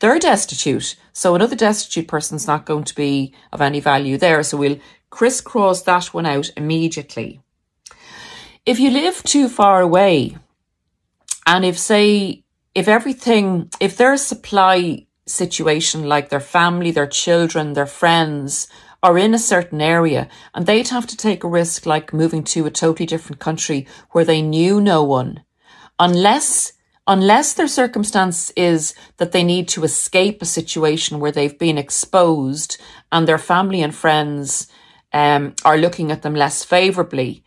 they're 0.00 0.18
destitute. 0.18 0.96
So 1.12 1.34
another 1.34 1.56
destitute 1.56 2.08
person's 2.08 2.46
not 2.46 2.64
going 2.64 2.84
to 2.84 2.94
be 2.94 3.34
of 3.52 3.60
any 3.60 3.80
value 3.80 4.16
there. 4.16 4.42
So 4.42 4.56
we'll 4.56 4.78
crisscross 5.10 5.82
that 5.82 6.14
one 6.14 6.26
out 6.26 6.50
immediately. 6.56 7.40
If 8.64 8.78
you 8.78 8.90
live 8.90 9.22
too 9.22 9.48
far 9.48 9.80
away, 9.80 10.36
and 11.46 11.64
if 11.64 11.78
say, 11.78 12.44
if 12.74 12.88
everything, 12.88 13.70
if 13.80 13.96
their 13.96 14.16
supply 14.16 15.06
situation, 15.26 16.04
like 16.04 16.28
their 16.28 16.40
family, 16.40 16.90
their 16.90 17.06
children, 17.06 17.72
their 17.72 17.86
friends, 17.86 18.68
are 19.02 19.16
in 19.16 19.32
a 19.32 19.38
certain 19.38 19.80
area 19.80 20.28
and 20.54 20.66
they'd 20.66 20.88
have 20.88 21.06
to 21.06 21.16
take 21.16 21.42
a 21.42 21.48
risk 21.48 21.86
like 21.86 22.12
moving 22.12 22.44
to 22.44 22.66
a 22.66 22.70
totally 22.70 23.06
different 23.06 23.40
country 23.40 23.86
where 24.10 24.24
they 24.24 24.42
knew 24.42 24.80
no 24.80 25.02
one, 25.02 25.42
unless 25.98 26.72
unless 27.06 27.54
their 27.54 27.66
circumstance 27.66 28.50
is 28.50 28.94
that 29.16 29.32
they 29.32 29.42
need 29.42 29.66
to 29.66 29.82
escape 29.82 30.40
a 30.40 30.46
situation 30.46 31.18
where 31.18 31.32
they've 31.32 31.58
been 31.58 31.78
exposed 31.78 32.80
and 33.10 33.26
their 33.26 33.38
family 33.38 33.82
and 33.82 33.94
friends 33.94 34.68
um, 35.12 35.54
are 35.64 35.78
looking 35.78 36.10
at 36.10 36.22
them 36.22 36.34
less 36.34 36.64
favorably 36.64 37.44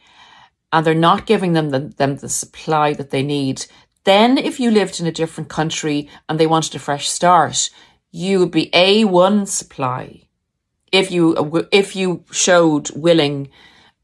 and 0.71 0.85
they're 0.85 0.95
not 0.95 1.25
giving 1.25 1.53
them 1.53 1.69
the, 1.69 1.79
them 1.79 2.17
the 2.17 2.29
supply 2.29 2.93
that 2.93 3.11
they 3.11 3.23
need. 3.23 3.65
Then 4.03 4.37
if 4.37 4.59
you 4.59 4.71
lived 4.71 4.99
in 4.99 5.07
a 5.07 5.11
different 5.11 5.49
country 5.49 6.09
and 6.27 6.39
they 6.39 6.47
wanted 6.47 6.75
a 6.75 6.79
fresh 6.79 7.09
start, 7.09 7.69
you 8.11 8.39
would 8.39 8.51
be 8.51 8.69
A1 8.71 9.47
supply. 9.47 10.27
If 10.91 11.11
you, 11.11 11.67
if 11.71 11.95
you 11.95 12.25
showed 12.31 12.91
willing 12.91 13.49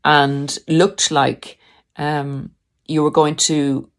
and 0.03 0.57
looked 0.67 1.11
like, 1.11 1.59
um, 1.97 2.51
you 2.85 3.03
were 3.03 3.11
going 3.11 3.35
to 3.35 3.89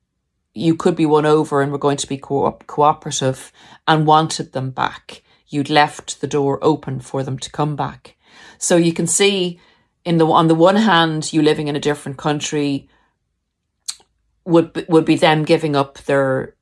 you 0.53 0.75
could 0.75 0.97
be 0.97 1.07
won 1.07 1.27
over 1.27 1.63
and 1.63 1.71
were 1.71 1.79
going 1.79 1.97
to 1.97 2.09
be 2.09 2.19
co- 2.19 2.51
cooperative 2.67 3.53
and 3.87 4.07
wanted 4.07 4.53
them 4.53 4.71
back. 4.71 5.23
You'd 5.49 5.71
left 5.71 6.21
the 6.21 6.27
door 6.27 6.59
open 6.63 7.01
for 7.01 7.23
them 7.23 7.39
to 7.39 7.51
come 7.51 7.77
back. 7.77 8.17
So 8.61 8.77
you 8.77 8.93
can 8.93 9.07
see 9.07 9.59
in 10.05 10.19
the 10.19 10.27
on 10.27 10.49
the 10.49 10.55
one 10.55 10.77
hand, 10.77 11.33
you 11.33 11.43
living 11.43 11.67
in 11.67 11.77
a 11.77 11.81
different 11.81 12.19
country 12.19 12.89
would 14.45 14.87
would 14.89 15.07
be 15.07 15.17
them 15.17 15.45
giving 15.45 15.75
up 15.75 15.99
their 16.01 16.55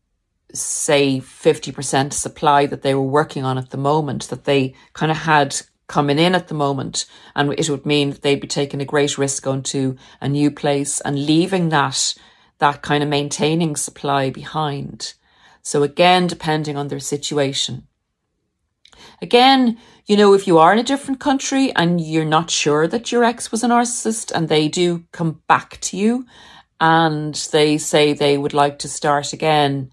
say 0.55 1.21
50% 1.21 2.13
supply 2.15 2.65
that 2.67 2.81
they 2.81 2.95
were 2.95 3.03
working 3.03 3.45
on 3.45 3.59
at 3.59 3.69
the 3.69 3.77
moment 3.77 4.29
that 4.29 4.45
they 4.45 4.75
kind 4.95 5.13
of 5.13 5.19
had 5.19 5.61
coming 5.89 6.19
in 6.19 6.35
at 6.35 6.49
the 6.49 6.55
moment 6.55 7.05
and 7.35 7.53
it 7.53 7.69
would 7.69 7.85
mean 7.85 8.11
that 8.11 8.23
they'd 8.23 8.41
be 8.41 8.47
taking 8.47 8.81
a 8.81 8.87
great 8.87 9.19
risk 9.19 9.43
going 9.43 9.63
to 9.63 9.97
a 10.23 10.29
new 10.29 10.51
place 10.51 11.03
and 11.03 11.27
leaving 11.27 11.69
that 11.69 12.15
that 12.59 12.81
kind 12.81 13.03
of 13.03 13.09
maintaining 13.09 13.77
supply 13.77 14.31
behind. 14.31 15.15
So 15.63 15.83
again, 15.83 16.27
depending 16.27 16.77
on 16.77 16.89
their 16.89 17.01
situation. 17.01 17.87
Again, 19.21 19.79
you 20.09 20.17
know, 20.17 20.33
if 20.33 20.47
you 20.47 20.57
are 20.57 20.73
in 20.73 20.79
a 20.79 20.83
different 20.83 21.21
country 21.21 21.71
and 21.77 22.01
you're 22.01 22.25
not 22.25 22.51
sure 22.51 22.89
that 22.89 23.13
your 23.13 23.25
ex 23.25 23.53
was 23.53 23.63
a 23.63 23.69
narcissist 23.69 24.33
and 24.33 24.49
they 24.49 24.67
do 24.67 25.05
come 25.13 25.43
back 25.47 25.79
to 25.83 25.99
you 25.99 26.25
and 26.81 27.35
they 27.53 27.77
say 27.77 28.15
they 28.15 28.39
would 28.39 28.55
like 28.55 28.79
to 28.79 28.89
start 28.89 29.35
again, 29.35 29.91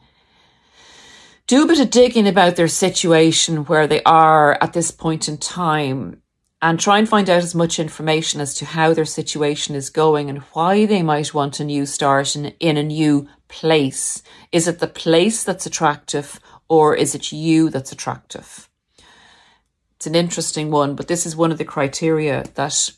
do 1.48 1.66
a 1.66 1.68
bit 1.68 1.82
of 1.82 1.90
digging 1.90 2.30
about 2.30 2.56
their 2.56 2.70
situation 2.70 3.66
where 3.66 3.88
they 3.88 4.02
are 4.04 4.58
at 4.62 4.72
this 4.72 4.90
point 4.90 5.28
in 5.28 5.38
time 5.38 6.22
and 6.62 6.80
try 6.80 6.98
and 6.98 7.10
find 7.10 7.30
out 7.30 7.44
as 7.44 7.54
much 7.54 7.78
information 7.78 8.40
as 8.40 8.54
to 8.54 8.64
how 8.64 8.94
their 8.94 9.04
situation 9.04 9.76
is 9.76 9.90
going 9.90 10.30
and 10.30 10.40
why 10.54 10.86
they 10.86 11.04
might 11.04 11.34
want 11.34 11.60
a 11.60 11.66
new 11.66 11.86
start 11.86 12.38
in, 12.38 12.46
in 12.62 12.78
a 12.78 12.84
new 12.84 13.28
place. 13.50 14.24
Is 14.54 14.66
it 14.66 14.80
the 14.80 14.88
place 14.88 15.44
that's 15.44 15.66
attractive 15.66 16.40
or 16.70 16.96
is 16.96 17.16
it 17.16 17.34
you 17.34 17.70
that's 17.70 17.92
attractive? 17.92 18.70
It's 19.98 20.08
an 20.08 20.16
interesting 20.16 20.72
one, 20.72 20.96
but 20.96 21.08
this 21.08 21.26
is 21.26 21.36
one 21.36 21.52
of 21.52 21.58
the 21.58 21.66
criteria 21.66 22.44
that 22.56 22.92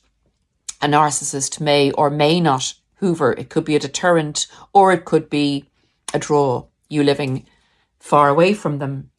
a 0.82 0.88
narcissist 0.88 1.60
may 1.60 1.92
or 1.92 2.10
may 2.10 2.40
not 2.40 2.74
hoover. 2.96 3.34
It 3.34 3.50
could 3.50 3.66
be 3.66 3.76
a 3.76 3.80
deterrent 3.80 4.48
or 4.74 4.92
it 4.92 5.06
could 5.06 5.30
be 5.30 5.66
a 6.14 6.20
draw, 6.20 6.66
you 6.90 7.04
living 7.04 7.46
far 8.00 8.30
away 8.30 8.54
from 8.54 8.80
them. 8.80 9.12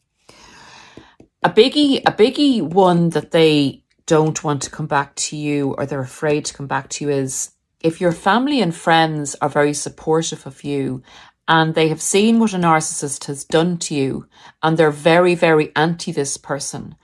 A 1.41 1.49
biggie, 1.49 2.01
a 2.05 2.11
biggie 2.11 2.61
one 2.61 3.09
that 3.11 3.31
they 3.31 3.83
don't 4.05 4.43
want 4.43 4.61
to 4.63 4.69
come 4.69 4.87
back 4.87 5.15
to 5.15 5.37
you 5.37 5.73
or 5.77 5.85
they're 5.85 6.01
afraid 6.01 6.43
to 6.45 6.53
come 6.53 6.67
back 6.67 6.89
to 6.89 7.05
you 7.05 7.11
is 7.11 7.51
if 7.81 8.01
your 8.01 8.11
family 8.11 8.61
and 8.61 8.75
friends 8.75 9.35
are 9.41 9.47
very 9.47 9.73
supportive 9.73 10.45
of 10.45 10.63
you 10.63 11.01
and 11.47 11.75
they 11.75 11.87
have 11.87 12.01
seen 12.01 12.39
what 12.39 12.53
a 12.53 12.57
narcissist 12.57 13.25
has 13.25 13.45
done 13.45 13.77
to 13.77 13.95
you 13.95 14.27
and 14.61 14.77
they're 14.77 14.91
very, 14.91 15.33
very 15.33 15.71
anti 15.75 16.11
this 16.11 16.35
person 16.35 16.95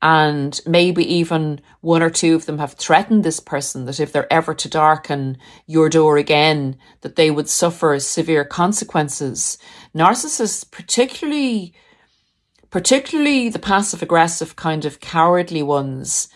and 0.00 0.60
maybe 0.66 1.04
even 1.14 1.60
one 1.80 2.02
or 2.02 2.10
two 2.10 2.34
of 2.34 2.46
them 2.46 2.58
have 2.58 2.74
threatened 2.74 3.24
this 3.24 3.40
person 3.40 3.84
that 3.86 3.98
if 3.98 4.12
they're 4.12 4.32
ever 4.32 4.54
to 4.54 4.68
darken 4.68 5.36
your 5.66 5.88
door 5.88 6.16
again, 6.16 6.76
that 7.00 7.16
they 7.16 7.30
would 7.30 7.48
suffer 7.48 7.98
severe 7.98 8.44
consequences. 8.44 9.58
Narcissists, 9.94 10.70
particularly, 10.70 11.74
particularly 12.70 13.48
the 13.48 13.58
passive 13.58 14.02
aggressive 14.02 14.54
kind 14.54 14.84
of 14.84 15.00
cowardly 15.00 15.62
ones, 15.62 16.28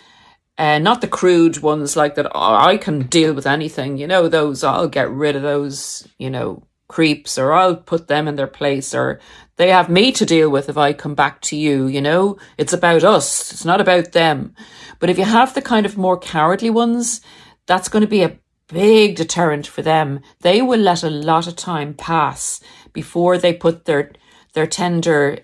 uh, 0.59 0.79
not 0.79 1.01
the 1.01 1.09
crude 1.09 1.59
ones 1.59 1.97
like 1.97 2.17
that. 2.17 2.27
Oh, 2.35 2.55
I 2.57 2.77
can 2.77 3.07
deal 3.07 3.33
with 3.33 3.47
anything, 3.47 3.97
you 3.97 4.09
know, 4.09 4.29
those, 4.29 4.65
I'll 4.65 4.89
get 4.89 5.11
rid 5.11 5.37
of 5.37 5.43
those, 5.43 6.09
you 6.19 6.31
know, 6.31 6.67
creeps 6.89 7.39
or 7.39 7.53
I'll 7.53 7.77
put 7.77 8.09
them 8.09 8.29
in 8.29 8.37
their 8.37 8.47
place 8.47 8.95
or 8.95 9.21
they 9.63 9.71
have 9.71 9.89
me 9.89 10.11
to 10.11 10.27
deal 10.27 10.51
with 10.51 10.69
if 10.69 10.77
I 10.77 10.93
come 10.93 11.15
back 11.15 11.41
to 11.43 11.57
you, 11.57 11.87
you 11.87 12.01
know? 12.01 12.37
It's 12.59 12.73
about 12.73 13.05
us. 13.05 13.53
It's 13.53 13.65
not 13.65 13.81
about 13.81 14.11
them. 14.11 14.57
But 14.99 15.09
if 15.09 15.19
you 15.19 15.25
have 15.25 15.55
the 15.55 15.63
kind 15.63 15.87
of 15.87 15.97
more 15.97 16.19
cowardly 16.19 16.69
ones, 16.69 17.21
that's 17.67 17.89
going 17.89 18.01
to 18.01 18.09
be 18.09 18.25
a 18.25 18.39
big 18.67 19.15
deterrent 19.15 19.69
for 19.69 19.81
them. 19.81 20.19
They 20.41 20.63
will 20.63 20.81
let 20.81 21.05
a 21.05 21.11
lot 21.11 21.47
of 21.47 21.55
time 21.55 21.95
pass 21.95 22.61
before 22.93 23.39
they 23.39 23.53
put 23.53 23.85
their 23.85 24.13
their 24.55 24.67
tender 24.67 25.39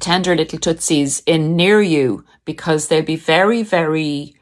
tender 0.00 0.34
little 0.34 0.58
tootsies 0.58 1.22
in 1.26 1.54
near 1.54 1.82
you 1.82 2.24
because 2.46 2.88
they'll 2.88 3.02
be 3.02 3.16
very, 3.16 3.62
very 3.62 4.37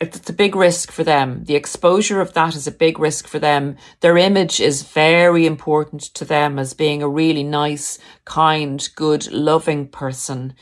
it's 0.00 0.30
a 0.30 0.32
big 0.32 0.56
risk 0.56 0.90
for 0.90 1.04
them. 1.04 1.44
The 1.44 1.54
exposure 1.54 2.22
of 2.22 2.32
that 2.32 2.56
is 2.56 2.66
a 2.66 2.72
big 2.72 2.98
risk 2.98 3.28
for 3.28 3.38
them. 3.38 3.76
Their 4.00 4.16
image 4.16 4.58
is 4.58 4.82
very 4.82 5.44
important 5.44 6.02
to 6.14 6.24
them 6.24 6.58
as 6.58 6.72
being 6.72 7.02
a 7.02 7.08
really 7.08 7.42
nice, 7.42 7.98
kind, 8.24 8.88
good, 8.96 9.30
loving 9.30 9.88
person. 9.88 10.54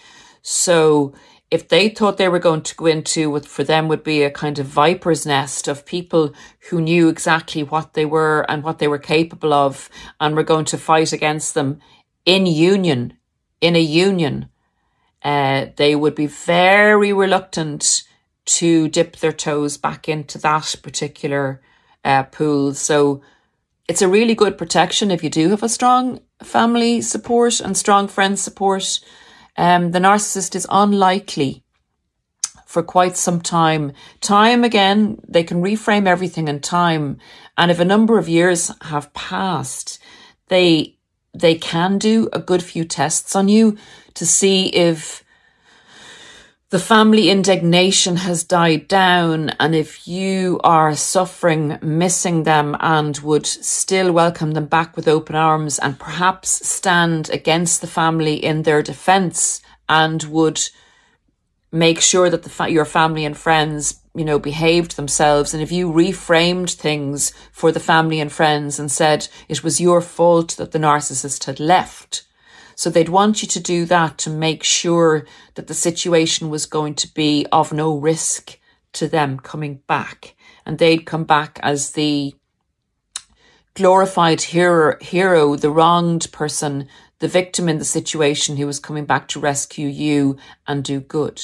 So 0.42 1.14
if 1.52 1.68
they 1.68 1.88
thought 1.88 2.16
they 2.18 2.28
were 2.28 2.40
going 2.40 2.62
to 2.62 2.74
go 2.74 2.86
into 2.86 3.30
what 3.30 3.46
for 3.46 3.62
them 3.62 3.86
would 3.86 4.02
be 4.02 4.24
a 4.24 4.30
kind 4.30 4.58
of 4.58 4.66
viper's 4.66 5.24
nest 5.24 5.68
of 5.68 5.86
people 5.86 6.34
who 6.68 6.80
knew 6.80 7.08
exactly 7.08 7.62
what 7.62 7.94
they 7.94 8.04
were 8.04 8.44
and 8.48 8.64
what 8.64 8.80
they 8.80 8.88
were 8.88 8.98
capable 8.98 9.54
of 9.54 9.88
and 10.20 10.34
were 10.34 10.42
going 10.42 10.64
to 10.66 10.76
fight 10.76 11.12
against 11.12 11.54
them 11.54 11.80
in 12.26 12.44
union, 12.44 13.14
in 13.60 13.76
a 13.76 13.80
union, 13.80 14.48
uh, 15.22 15.66
they 15.76 15.94
would 15.94 16.14
be 16.14 16.26
very 16.26 17.12
reluctant 17.12 18.02
to 18.48 18.88
dip 18.88 19.16
their 19.16 19.32
toes 19.32 19.76
back 19.76 20.08
into 20.08 20.38
that 20.38 20.74
particular 20.82 21.60
uh, 22.04 22.22
pool. 22.24 22.74
So 22.74 23.22
it's 23.86 24.02
a 24.02 24.08
really 24.08 24.34
good 24.34 24.56
protection 24.56 25.10
if 25.10 25.22
you 25.22 25.30
do 25.30 25.50
have 25.50 25.62
a 25.62 25.68
strong 25.68 26.20
family 26.42 27.00
support 27.02 27.60
and 27.60 27.76
strong 27.76 28.08
friend 28.08 28.38
support. 28.38 29.00
Um, 29.56 29.90
the 29.90 29.98
narcissist 29.98 30.54
is 30.54 30.66
unlikely 30.70 31.62
for 32.64 32.82
quite 32.82 33.16
some 33.16 33.40
time. 33.40 33.92
Time 34.20 34.64
again, 34.64 35.20
they 35.26 35.42
can 35.42 35.62
reframe 35.62 36.06
everything 36.06 36.48
in 36.48 36.60
time. 36.60 37.18
And 37.56 37.70
if 37.70 37.80
a 37.80 37.84
number 37.84 38.18
of 38.18 38.28
years 38.28 38.70
have 38.82 39.12
passed, 39.14 39.98
they 40.48 40.94
they 41.34 41.54
can 41.54 41.98
do 41.98 42.28
a 42.32 42.38
good 42.38 42.62
few 42.62 42.84
tests 42.84 43.36
on 43.36 43.48
you 43.48 43.76
to 44.14 44.26
see 44.26 44.66
if 44.68 45.22
the 46.70 46.78
family 46.78 47.30
indignation 47.30 48.16
has 48.16 48.44
died 48.44 48.88
down, 48.88 49.48
and 49.58 49.74
if 49.74 50.06
you 50.06 50.60
are 50.62 50.94
suffering, 50.94 51.78
missing 51.80 52.42
them, 52.42 52.76
and 52.80 53.16
would 53.20 53.46
still 53.46 54.12
welcome 54.12 54.52
them 54.52 54.66
back 54.66 54.94
with 54.94 55.08
open 55.08 55.34
arms 55.34 55.78
and 55.78 55.98
perhaps 55.98 56.68
stand 56.68 57.30
against 57.30 57.80
the 57.80 57.86
family 57.86 58.34
in 58.34 58.64
their 58.64 58.82
defense 58.82 59.62
and 59.88 60.24
would 60.24 60.60
make 61.72 62.02
sure 62.02 62.28
that 62.28 62.44
fa- 62.44 62.68
your 62.68 62.84
family 62.84 63.24
and 63.24 63.38
friends, 63.38 64.02
you 64.14 64.24
know, 64.24 64.38
behaved 64.38 64.96
themselves. 64.96 65.54
And 65.54 65.62
if 65.62 65.72
you 65.72 65.90
reframed 65.90 66.74
things 66.74 67.32
for 67.50 67.72
the 67.72 67.80
family 67.80 68.20
and 68.20 68.30
friends 68.30 68.78
and 68.78 68.92
said 68.92 69.28
it 69.48 69.64
was 69.64 69.80
your 69.80 70.02
fault 70.02 70.56
that 70.58 70.72
the 70.72 70.78
narcissist 70.78 71.44
had 71.44 71.60
left, 71.60 72.24
so 72.78 72.90
they'd 72.90 73.08
want 73.08 73.42
you 73.42 73.48
to 73.48 73.58
do 73.58 73.86
that 73.86 74.18
to 74.18 74.30
make 74.30 74.62
sure 74.62 75.26
that 75.56 75.66
the 75.66 75.74
situation 75.74 76.48
was 76.48 76.64
going 76.64 76.94
to 76.94 77.12
be 77.12 77.44
of 77.50 77.72
no 77.72 77.98
risk 77.98 78.56
to 78.92 79.08
them 79.08 79.40
coming 79.40 79.80
back. 79.88 80.36
And 80.64 80.78
they'd 80.78 81.04
come 81.04 81.24
back 81.24 81.58
as 81.60 81.90
the 81.90 82.36
glorified 83.74 84.42
hero, 84.42 84.96
hero, 85.00 85.56
the 85.56 85.72
wronged 85.72 86.30
person, 86.30 86.86
the 87.18 87.26
victim 87.26 87.68
in 87.68 87.78
the 87.78 87.84
situation 87.84 88.56
who 88.56 88.66
was 88.68 88.78
coming 88.78 89.06
back 89.06 89.26
to 89.28 89.40
rescue 89.40 89.88
you 89.88 90.36
and 90.68 90.84
do 90.84 91.00
good. 91.00 91.42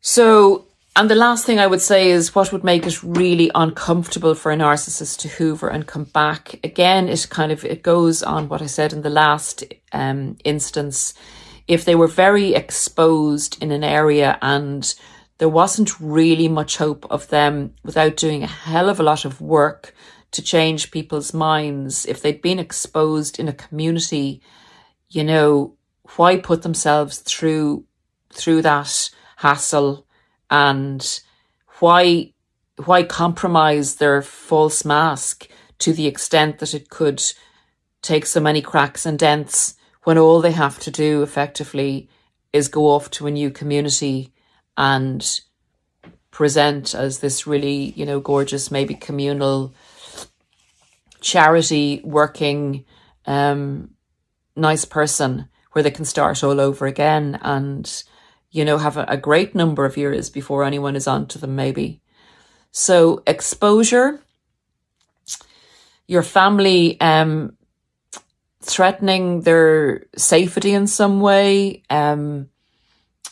So 0.00 0.66
and 0.96 1.10
the 1.10 1.16
last 1.16 1.44
thing 1.44 1.58
I 1.58 1.66
would 1.66 1.80
say 1.80 2.10
is 2.10 2.36
what 2.36 2.52
would 2.52 2.62
make 2.62 2.86
it 2.86 3.02
really 3.02 3.50
uncomfortable 3.52 4.36
for 4.36 4.52
a 4.52 4.56
narcissist 4.56 5.18
to 5.20 5.28
hoover 5.28 5.68
and 5.68 5.88
come 5.88 6.04
back. 6.04 6.60
Again, 6.62 7.08
it 7.08 7.26
kind 7.28 7.50
of, 7.50 7.64
it 7.64 7.82
goes 7.82 8.22
on 8.22 8.48
what 8.48 8.62
I 8.62 8.66
said 8.66 8.92
in 8.92 9.02
the 9.02 9.10
last 9.10 9.64
um, 9.92 10.36
instance. 10.44 11.14
If 11.66 11.84
they 11.84 11.96
were 11.96 12.06
very 12.06 12.54
exposed 12.54 13.60
in 13.60 13.72
an 13.72 13.82
area 13.82 14.38
and 14.40 14.94
there 15.38 15.48
wasn't 15.48 15.98
really 15.98 16.46
much 16.46 16.76
hope 16.76 17.06
of 17.10 17.26
them 17.28 17.74
without 17.82 18.16
doing 18.16 18.44
a 18.44 18.46
hell 18.46 18.88
of 18.88 19.00
a 19.00 19.04
lot 19.04 19.24
of 19.24 19.40
work 19.40 19.96
to 20.30 20.42
change 20.42 20.92
people's 20.92 21.34
minds, 21.34 22.06
if 22.06 22.22
they'd 22.22 22.40
been 22.40 22.60
exposed 22.60 23.40
in 23.40 23.48
a 23.48 23.52
community, 23.52 24.40
you 25.08 25.24
know, 25.24 25.76
why 26.14 26.36
put 26.36 26.62
themselves 26.62 27.18
through, 27.18 27.84
through 28.30 28.62
that 28.62 29.10
hassle 29.38 30.03
and 30.54 31.20
why 31.80 32.32
why 32.84 33.02
compromise 33.02 33.96
their 33.96 34.22
false 34.22 34.84
mask 34.84 35.48
to 35.78 35.92
the 35.92 36.06
extent 36.06 36.58
that 36.58 36.74
it 36.74 36.88
could 36.88 37.20
take 38.02 38.24
so 38.24 38.40
many 38.40 38.62
cracks 38.62 39.04
and 39.04 39.18
dents 39.18 39.74
when 40.04 40.16
all 40.16 40.40
they 40.40 40.52
have 40.52 40.78
to 40.78 40.90
do 40.92 41.22
effectively 41.22 42.08
is 42.52 42.68
go 42.68 42.86
off 42.86 43.10
to 43.10 43.26
a 43.26 43.32
new 43.32 43.50
community 43.50 44.32
and 44.76 45.40
present 46.30 46.94
as 46.94 47.18
this 47.18 47.46
really, 47.46 47.92
you 47.96 48.06
know, 48.06 48.20
gorgeous, 48.20 48.70
maybe 48.70 48.94
communal 48.94 49.74
charity 51.20 52.00
working 52.04 52.84
um 53.26 53.90
nice 54.54 54.84
person 54.84 55.48
where 55.72 55.82
they 55.82 55.90
can 55.90 56.04
start 56.04 56.44
all 56.44 56.60
over 56.60 56.86
again. 56.86 57.40
And 57.42 58.04
you 58.54 58.64
know, 58.64 58.78
have 58.78 58.96
a, 58.96 59.04
a 59.08 59.16
great 59.16 59.52
number 59.56 59.84
of 59.84 59.96
years 59.96 60.30
before 60.30 60.62
anyone 60.62 60.94
is 60.94 61.08
onto 61.08 61.40
them, 61.40 61.56
maybe. 61.56 62.00
So 62.70 63.24
exposure, 63.26 64.20
your 66.06 66.22
family 66.22 67.00
um, 67.00 67.56
threatening 68.62 69.40
their 69.40 70.06
safety 70.16 70.72
in 70.72 70.86
some 70.86 71.20
way, 71.20 71.82
um, 71.90 72.48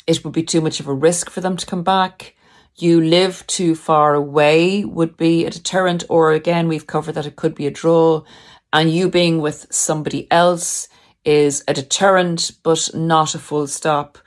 it 0.09 0.25
would 0.25 0.33
be 0.33 0.43
too 0.43 0.61
much 0.61 0.81
of 0.81 0.89
a 0.89 0.93
risk 0.93 1.31
for 1.31 1.41
them 1.41 1.57
to 1.57 1.67
come 1.67 1.85
back. 1.85 2.35
You 2.75 3.01
live 3.01 3.47
too 3.47 3.77
far 3.77 4.15
away 4.15 4.85
would 4.85 5.17
be 5.17 5.47
a 5.47 5.51
deterrent, 5.51 6.03
or 6.09 6.33
again, 6.33 6.67
we've 6.67 6.89
covered 6.89 7.15
that 7.15 7.27
it 7.27 7.37
could 7.37 7.55
be 7.55 7.69
a 7.69 7.71
draw. 7.71 8.25
And 8.73 8.91
you 8.91 9.09
being 9.09 9.41
with 9.41 9.69
somebody 9.71 10.27
else 10.33 10.89
is 11.25 11.63
a 11.69 11.75
deterrent, 11.75 12.51
but 12.65 12.91
not 12.93 13.37
a 13.37 13.39
full 13.39 13.69
stop. 13.69 14.19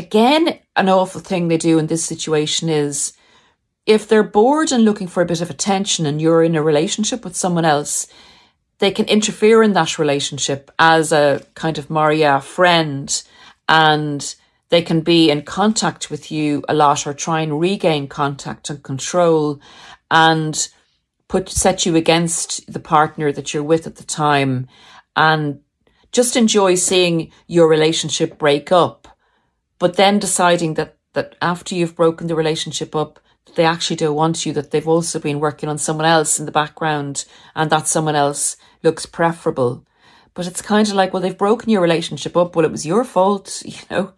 Again, 0.00 0.58
an 0.76 0.88
awful 0.88 1.20
thing 1.20 1.48
they 1.48 1.58
do 1.58 1.78
in 1.78 1.86
this 1.86 2.02
situation 2.02 2.70
is 2.70 3.12
if 3.84 4.08
they're 4.08 4.22
bored 4.22 4.72
and 4.72 4.82
looking 4.82 5.08
for 5.08 5.22
a 5.22 5.26
bit 5.26 5.42
of 5.42 5.50
attention 5.50 6.06
and 6.06 6.22
you're 6.22 6.42
in 6.42 6.56
a 6.56 6.62
relationship 6.62 7.22
with 7.22 7.36
someone 7.36 7.66
else, 7.66 8.06
they 8.78 8.92
can 8.92 9.04
interfere 9.08 9.62
in 9.62 9.74
that 9.74 9.98
relationship 9.98 10.70
as 10.78 11.12
a 11.12 11.44
kind 11.54 11.76
of 11.76 11.90
Maria 11.90 12.40
friend 12.40 13.22
and 13.68 14.34
they 14.70 14.80
can 14.80 15.02
be 15.02 15.30
in 15.30 15.42
contact 15.42 16.10
with 16.10 16.32
you 16.32 16.64
a 16.66 16.72
lot 16.72 17.06
or 17.06 17.12
try 17.12 17.42
and 17.42 17.60
regain 17.60 18.08
contact 18.08 18.70
and 18.70 18.82
control 18.82 19.60
and 20.10 20.68
put 21.28 21.50
set 21.50 21.84
you 21.84 21.94
against 21.94 22.72
the 22.72 22.80
partner 22.80 23.32
that 23.32 23.52
you're 23.52 23.62
with 23.62 23.86
at 23.86 23.96
the 23.96 24.04
time 24.04 24.66
and 25.14 25.60
just 26.10 26.36
enjoy 26.36 26.74
seeing 26.74 27.30
your 27.48 27.68
relationship 27.68 28.38
break 28.38 28.72
up 28.72 28.99
but 29.80 29.96
then 29.96 30.20
deciding 30.20 30.74
that 30.74 30.96
that 31.12 31.34
after 31.42 31.74
you've 31.74 31.96
broken 31.96 32.28
the 32.28 32.36
relationship 32.36 32.94
up, 32.94 33.18
they 33.56 33.64
actually 33.64 33.96
don't 33.96 34.14
want 34.14 34.46
you, 34.46 34.52
that 34.52 34.70
they've 34.70 34.86
also 34.86 35.18
been 35.18 35.40
working 35.40 35.68
on 35.68 35.78
someone 35.78 36.06
else 36.06 36.38
in 36.38 36.46
the 36.46 36.52
background 36.52 37.24
and 37.56 37.68
that 37.70 37.88
someone 37.88 38.14
else 38.14 38.56
looks 38.84 39.06
preferable. 39.06 39.84
But 40.34 40.46
it's 40.46 40.62
kind 40.62 40.86
of 40.86 40.94
like, 40.94 41.12
well, 41.12 41.20
they've 41.20 41.36
broken 41.36 41.68
your 41.68 41.82
relationship 41.82 42.36
up. 42.36 42.54
Well, 42.54 42.64
it 42.64 42.70
was 42.70 42.86
your 42.86 43.04
fault. 43.04 43.62
You 43.66 43.74
know, 43.90 44.12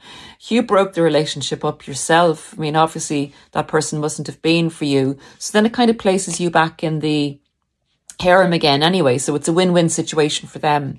you 0.49 0.63
broke 0.63 0.93
the 0.93 1.03
relationship 1.03 1.65
up 1.65 1.87
yourself. 1.87 2.55
I 2.59 2.61
mean, 2.61 2.77
obviously 2.77 3.33
that 3.53 3.69
person 3.69 4.01
mustn't 4.01 4.27
have 4.27 4.43
been 4.43 4.69
for 4.69 4.85
you. 4.85 5.17
So 5.39 5.53
then 5.53 5.65
it 5.65 5.73
kind 5.73 5.89
of 5.89 5.97
places 5.97 6.41
you 6.41 6.51
back 6.51 6.85
in 6.85 6.99
the 6.99 7.41
harem 8.21 8.53
again 8.53 8.83
anyway. 8.83 9.19
So 9.19 9.35
it's 9.35 9.49
a 9.49 9.53
win-win 9.53 9.89
situation 9.89 10.49
for 10.49 10.59
them. 10.59 10.99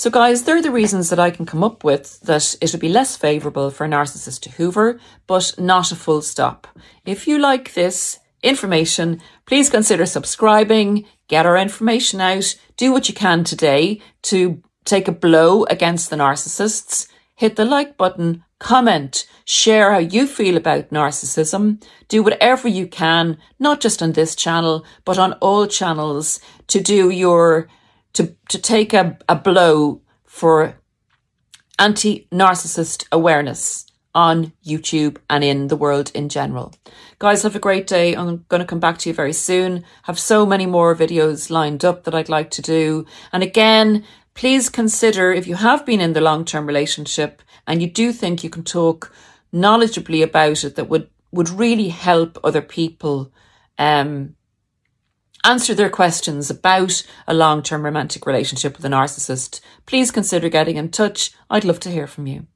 So, 0.00 0.08
guys, 0.08 0.44
they're 0.44 0.62
the 0.62 0.70
reasons 0.70 1.10
that 1.10 1.18
I 1.18 1.30
can 1.30 1.44
come 1.44 1.62
up 1.62 1.84
with 1.84 2.20
that 2.20 2.56
it 2.62 2.72
would 2.72 2.80
be 2.80 2.88
less 2.88 3.18
favourable 3.18 3.70
for 3.70 3.84
a 3.84 3.86
narcissist 3.86 4.40
to 4.40 4.50
hoover, 4.52 4.98
but 5.26 5.52
not 5.58 5.92
a 5.92 5.94
full 5.94 6.22
stop. 6.22 6.66
If 7.04 7.28
you 7.28 7.38
like 7.38 7.74
this 7.74 8.18
information, 8.42 9.20
please 9.44 9.68
consider 9.68 10.06
subscribing, 10.06 11.04
get 11.28 11.44
our 11.44 11.58
information 11.58 12.18
out, 12.22 12.54
do 12.78 12.92
what 12.92 13.10
you 13.10 13.14
can 13.14 13.44
today 13.44 14.00
to 14.22 14.62
take 14.86 15.06
a 15.06 15.12
blow 15.12 15.64
against 15.64 16.08
the 16.08 16.16
narcissists, 16.16 17.06
hit 17.34 17.56
the 17.56 17.66
like 17.66 17.98
button, 17.98 18.42
comment, 18.58 19.26
share 19.44 19.92
how 19.92 19.98
you 19.98 20.26
feel 20.26 20.56
about 20.56 20.88
narcissism, 20.88 21.84
do 22.08 22.22
whatever 22.22 22.68
you 22.68 22.86
can, 22.86 23.36
not 23.58 23.82
just 23.82 24.02
on 24.02 24.12
this 24.12 24.34
channel, 24.34 24.82
but 25.04 25.18
on 25.18 25.34
all 25.42 25.66
channels 25.66 26.40
to 26.68 26.80
do 26.80 27.10
your, 27.10 27.68
to, 28.14 28.34
to 28.48 28.58
take 28.58 28.92
a, 28.92 29.18
a 29.28 29.36
blow 29.36 30.00
for 30.24 30.76
anti-narcissist 31.78 33.06
awareness 33.10 33.86
on 34.14 34.52
YouTube 34.64 35.18
and 35.28 35.44
in 35.44 35.68
the 35.68 35.76
world 35.76 36.10
in 36.14 36.28
general. 36.28 36.74
Guys, 37.18 37.42
have 37.42 37.54
a 37.54 37.60
great 37.60 37.86
day. 37.86 38.14
I'm 38.14 38.44
going 38.48 38.60
to 38.60 38.66
come 38.66 38.80
back 38.80 38.98
to 38.98 39.08
you 39.08 39.14
very 39.14 39.32
soon. 39.32 39.84
Have 40.04 40.18
so 40.18 40.44
many 40.44 40.66
more 40.66 40.96
videos 40.96 41.50
lined 41.50 41.84
up 41.84 42.04
that 42.04 42.14
I'd 42.14 42.28
like 42.28 42.50
to 42.52 42.62
do. 42.62 43.06
And 43.32 43.42
again, 43.42 44.04
please 44.34 44.68
consider 44.68 45.32
if 45.32 45.46
you 45.46 45.54
have 45.54 45.86
been 45.86 46.00
in 46.00 46.12
the 46.12 46.20
long-term 46.20 46.66
relationship 46.66 47.42
and 47.66 47.80
you 47.80 47.90
do 47.90 48.12
think 48.12 48.42
you 48.42 48.50
can 48.50 48.64
talk 48.64 49.12
knowledgeably 49.54 50.22
about 50.22 50.64
it 50.64 50.76
that 50.76 50.88
would, 50.88 51.08
would 51.30 51.48
really 51.48 51.88
help 51.88 52.38
other 52.42 52.62
people 52.62 53.32
um, 53.78 54.34
answer 55.44 55.74
their 55.74 55.90
questions 55.90 56.50
about 56.50 57.02
a 57.26 57.34
long 57.34 57.62
term 57.62 57.84
romantic 57.84 58.26
relationship 58.26 58.76
with 58.76 58.84
a 58.84 58.88
narcissist, 58.88 59.60
please 59.86 60.10
consider 60.10 60.48
getting 60.48 60.76
in 60.76 60.90
touch. 60.90 61.32
I'd 61.48 61.64
love 61.64 61.80
to 61.80 61.90
hear 61.90 62.06
from 62.06 62.26
you. 62.26 62.46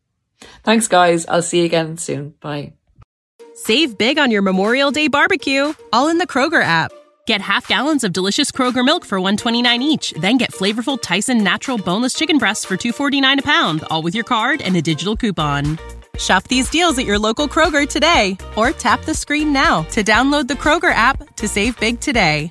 Thanks, 0.63 0.89
guys. 0.89 1.27
I'll 1.27 1.43
see 1.43 1.61
you 1.61 1.65
again 1.65 1.97
soon. 1.97 2.35
Bye. 2.41 2.75
Save 3.55 3.97
big 3.97 4.19
on 4.19 4.31
your 4.31 4.43
Memorial 4.43 4.91
Day 4.91 5.09
barbecue, 5.09 5.73
all 5.93 6.09
in 6.09 6.19
the 6.19 6.27
Kroger 6.27 6.63
app. 6.63 6.91
Get 7.27 7.41
half 7.41 7.67
gallons 7.69 8.05
of 8.05 8.13
delicious 8.13 8.51
Kroger 8.51 8.85
milk 8.85 9.07
for 9.07 9.19
129 9.19 9.81
each, 9.81 10.13
then 10.21 10.37
get 10.37 10.53
flavorful 10.53 11.01
Tyson 11.01 11.43
natural 11.43 11.79
boneless 11.79 12.13
chicken 12.13 12.37
breasts 12.39 12.65
for 12.65 12.77
249 12.77 13.39
a 13.39 13.43
pound, 13.43 13.83
all 13.85 14.03
with 14.03 14.15
your 14.15 14.25
card 14.25 14.61
and 14.61 14.77
a 14.77 14.83
digital 14.83 15.17
coupon. 15.17 15.79
Shop 16.19 16.45
these 16.45 16.69
deals 16.69 16.99
at 16.99 17.07
your 17.07 17.19
local 17.19 17.49
Kroger 17.49 17.89
today 17.89 18.37
or 18.57 18.71
tap 18.71 19.05
the 19.05 19.15
screen 19.15 19.53
now 19.53 19.83
to 19.85 20.05
download 20.05 20.49
the 20.49 20.55
Kroger 20.55 20.95
app 20.95 21.35
to 21.37 21.49
save 21.49 21.79
big 21.81 22.01
today. 22.01 22.51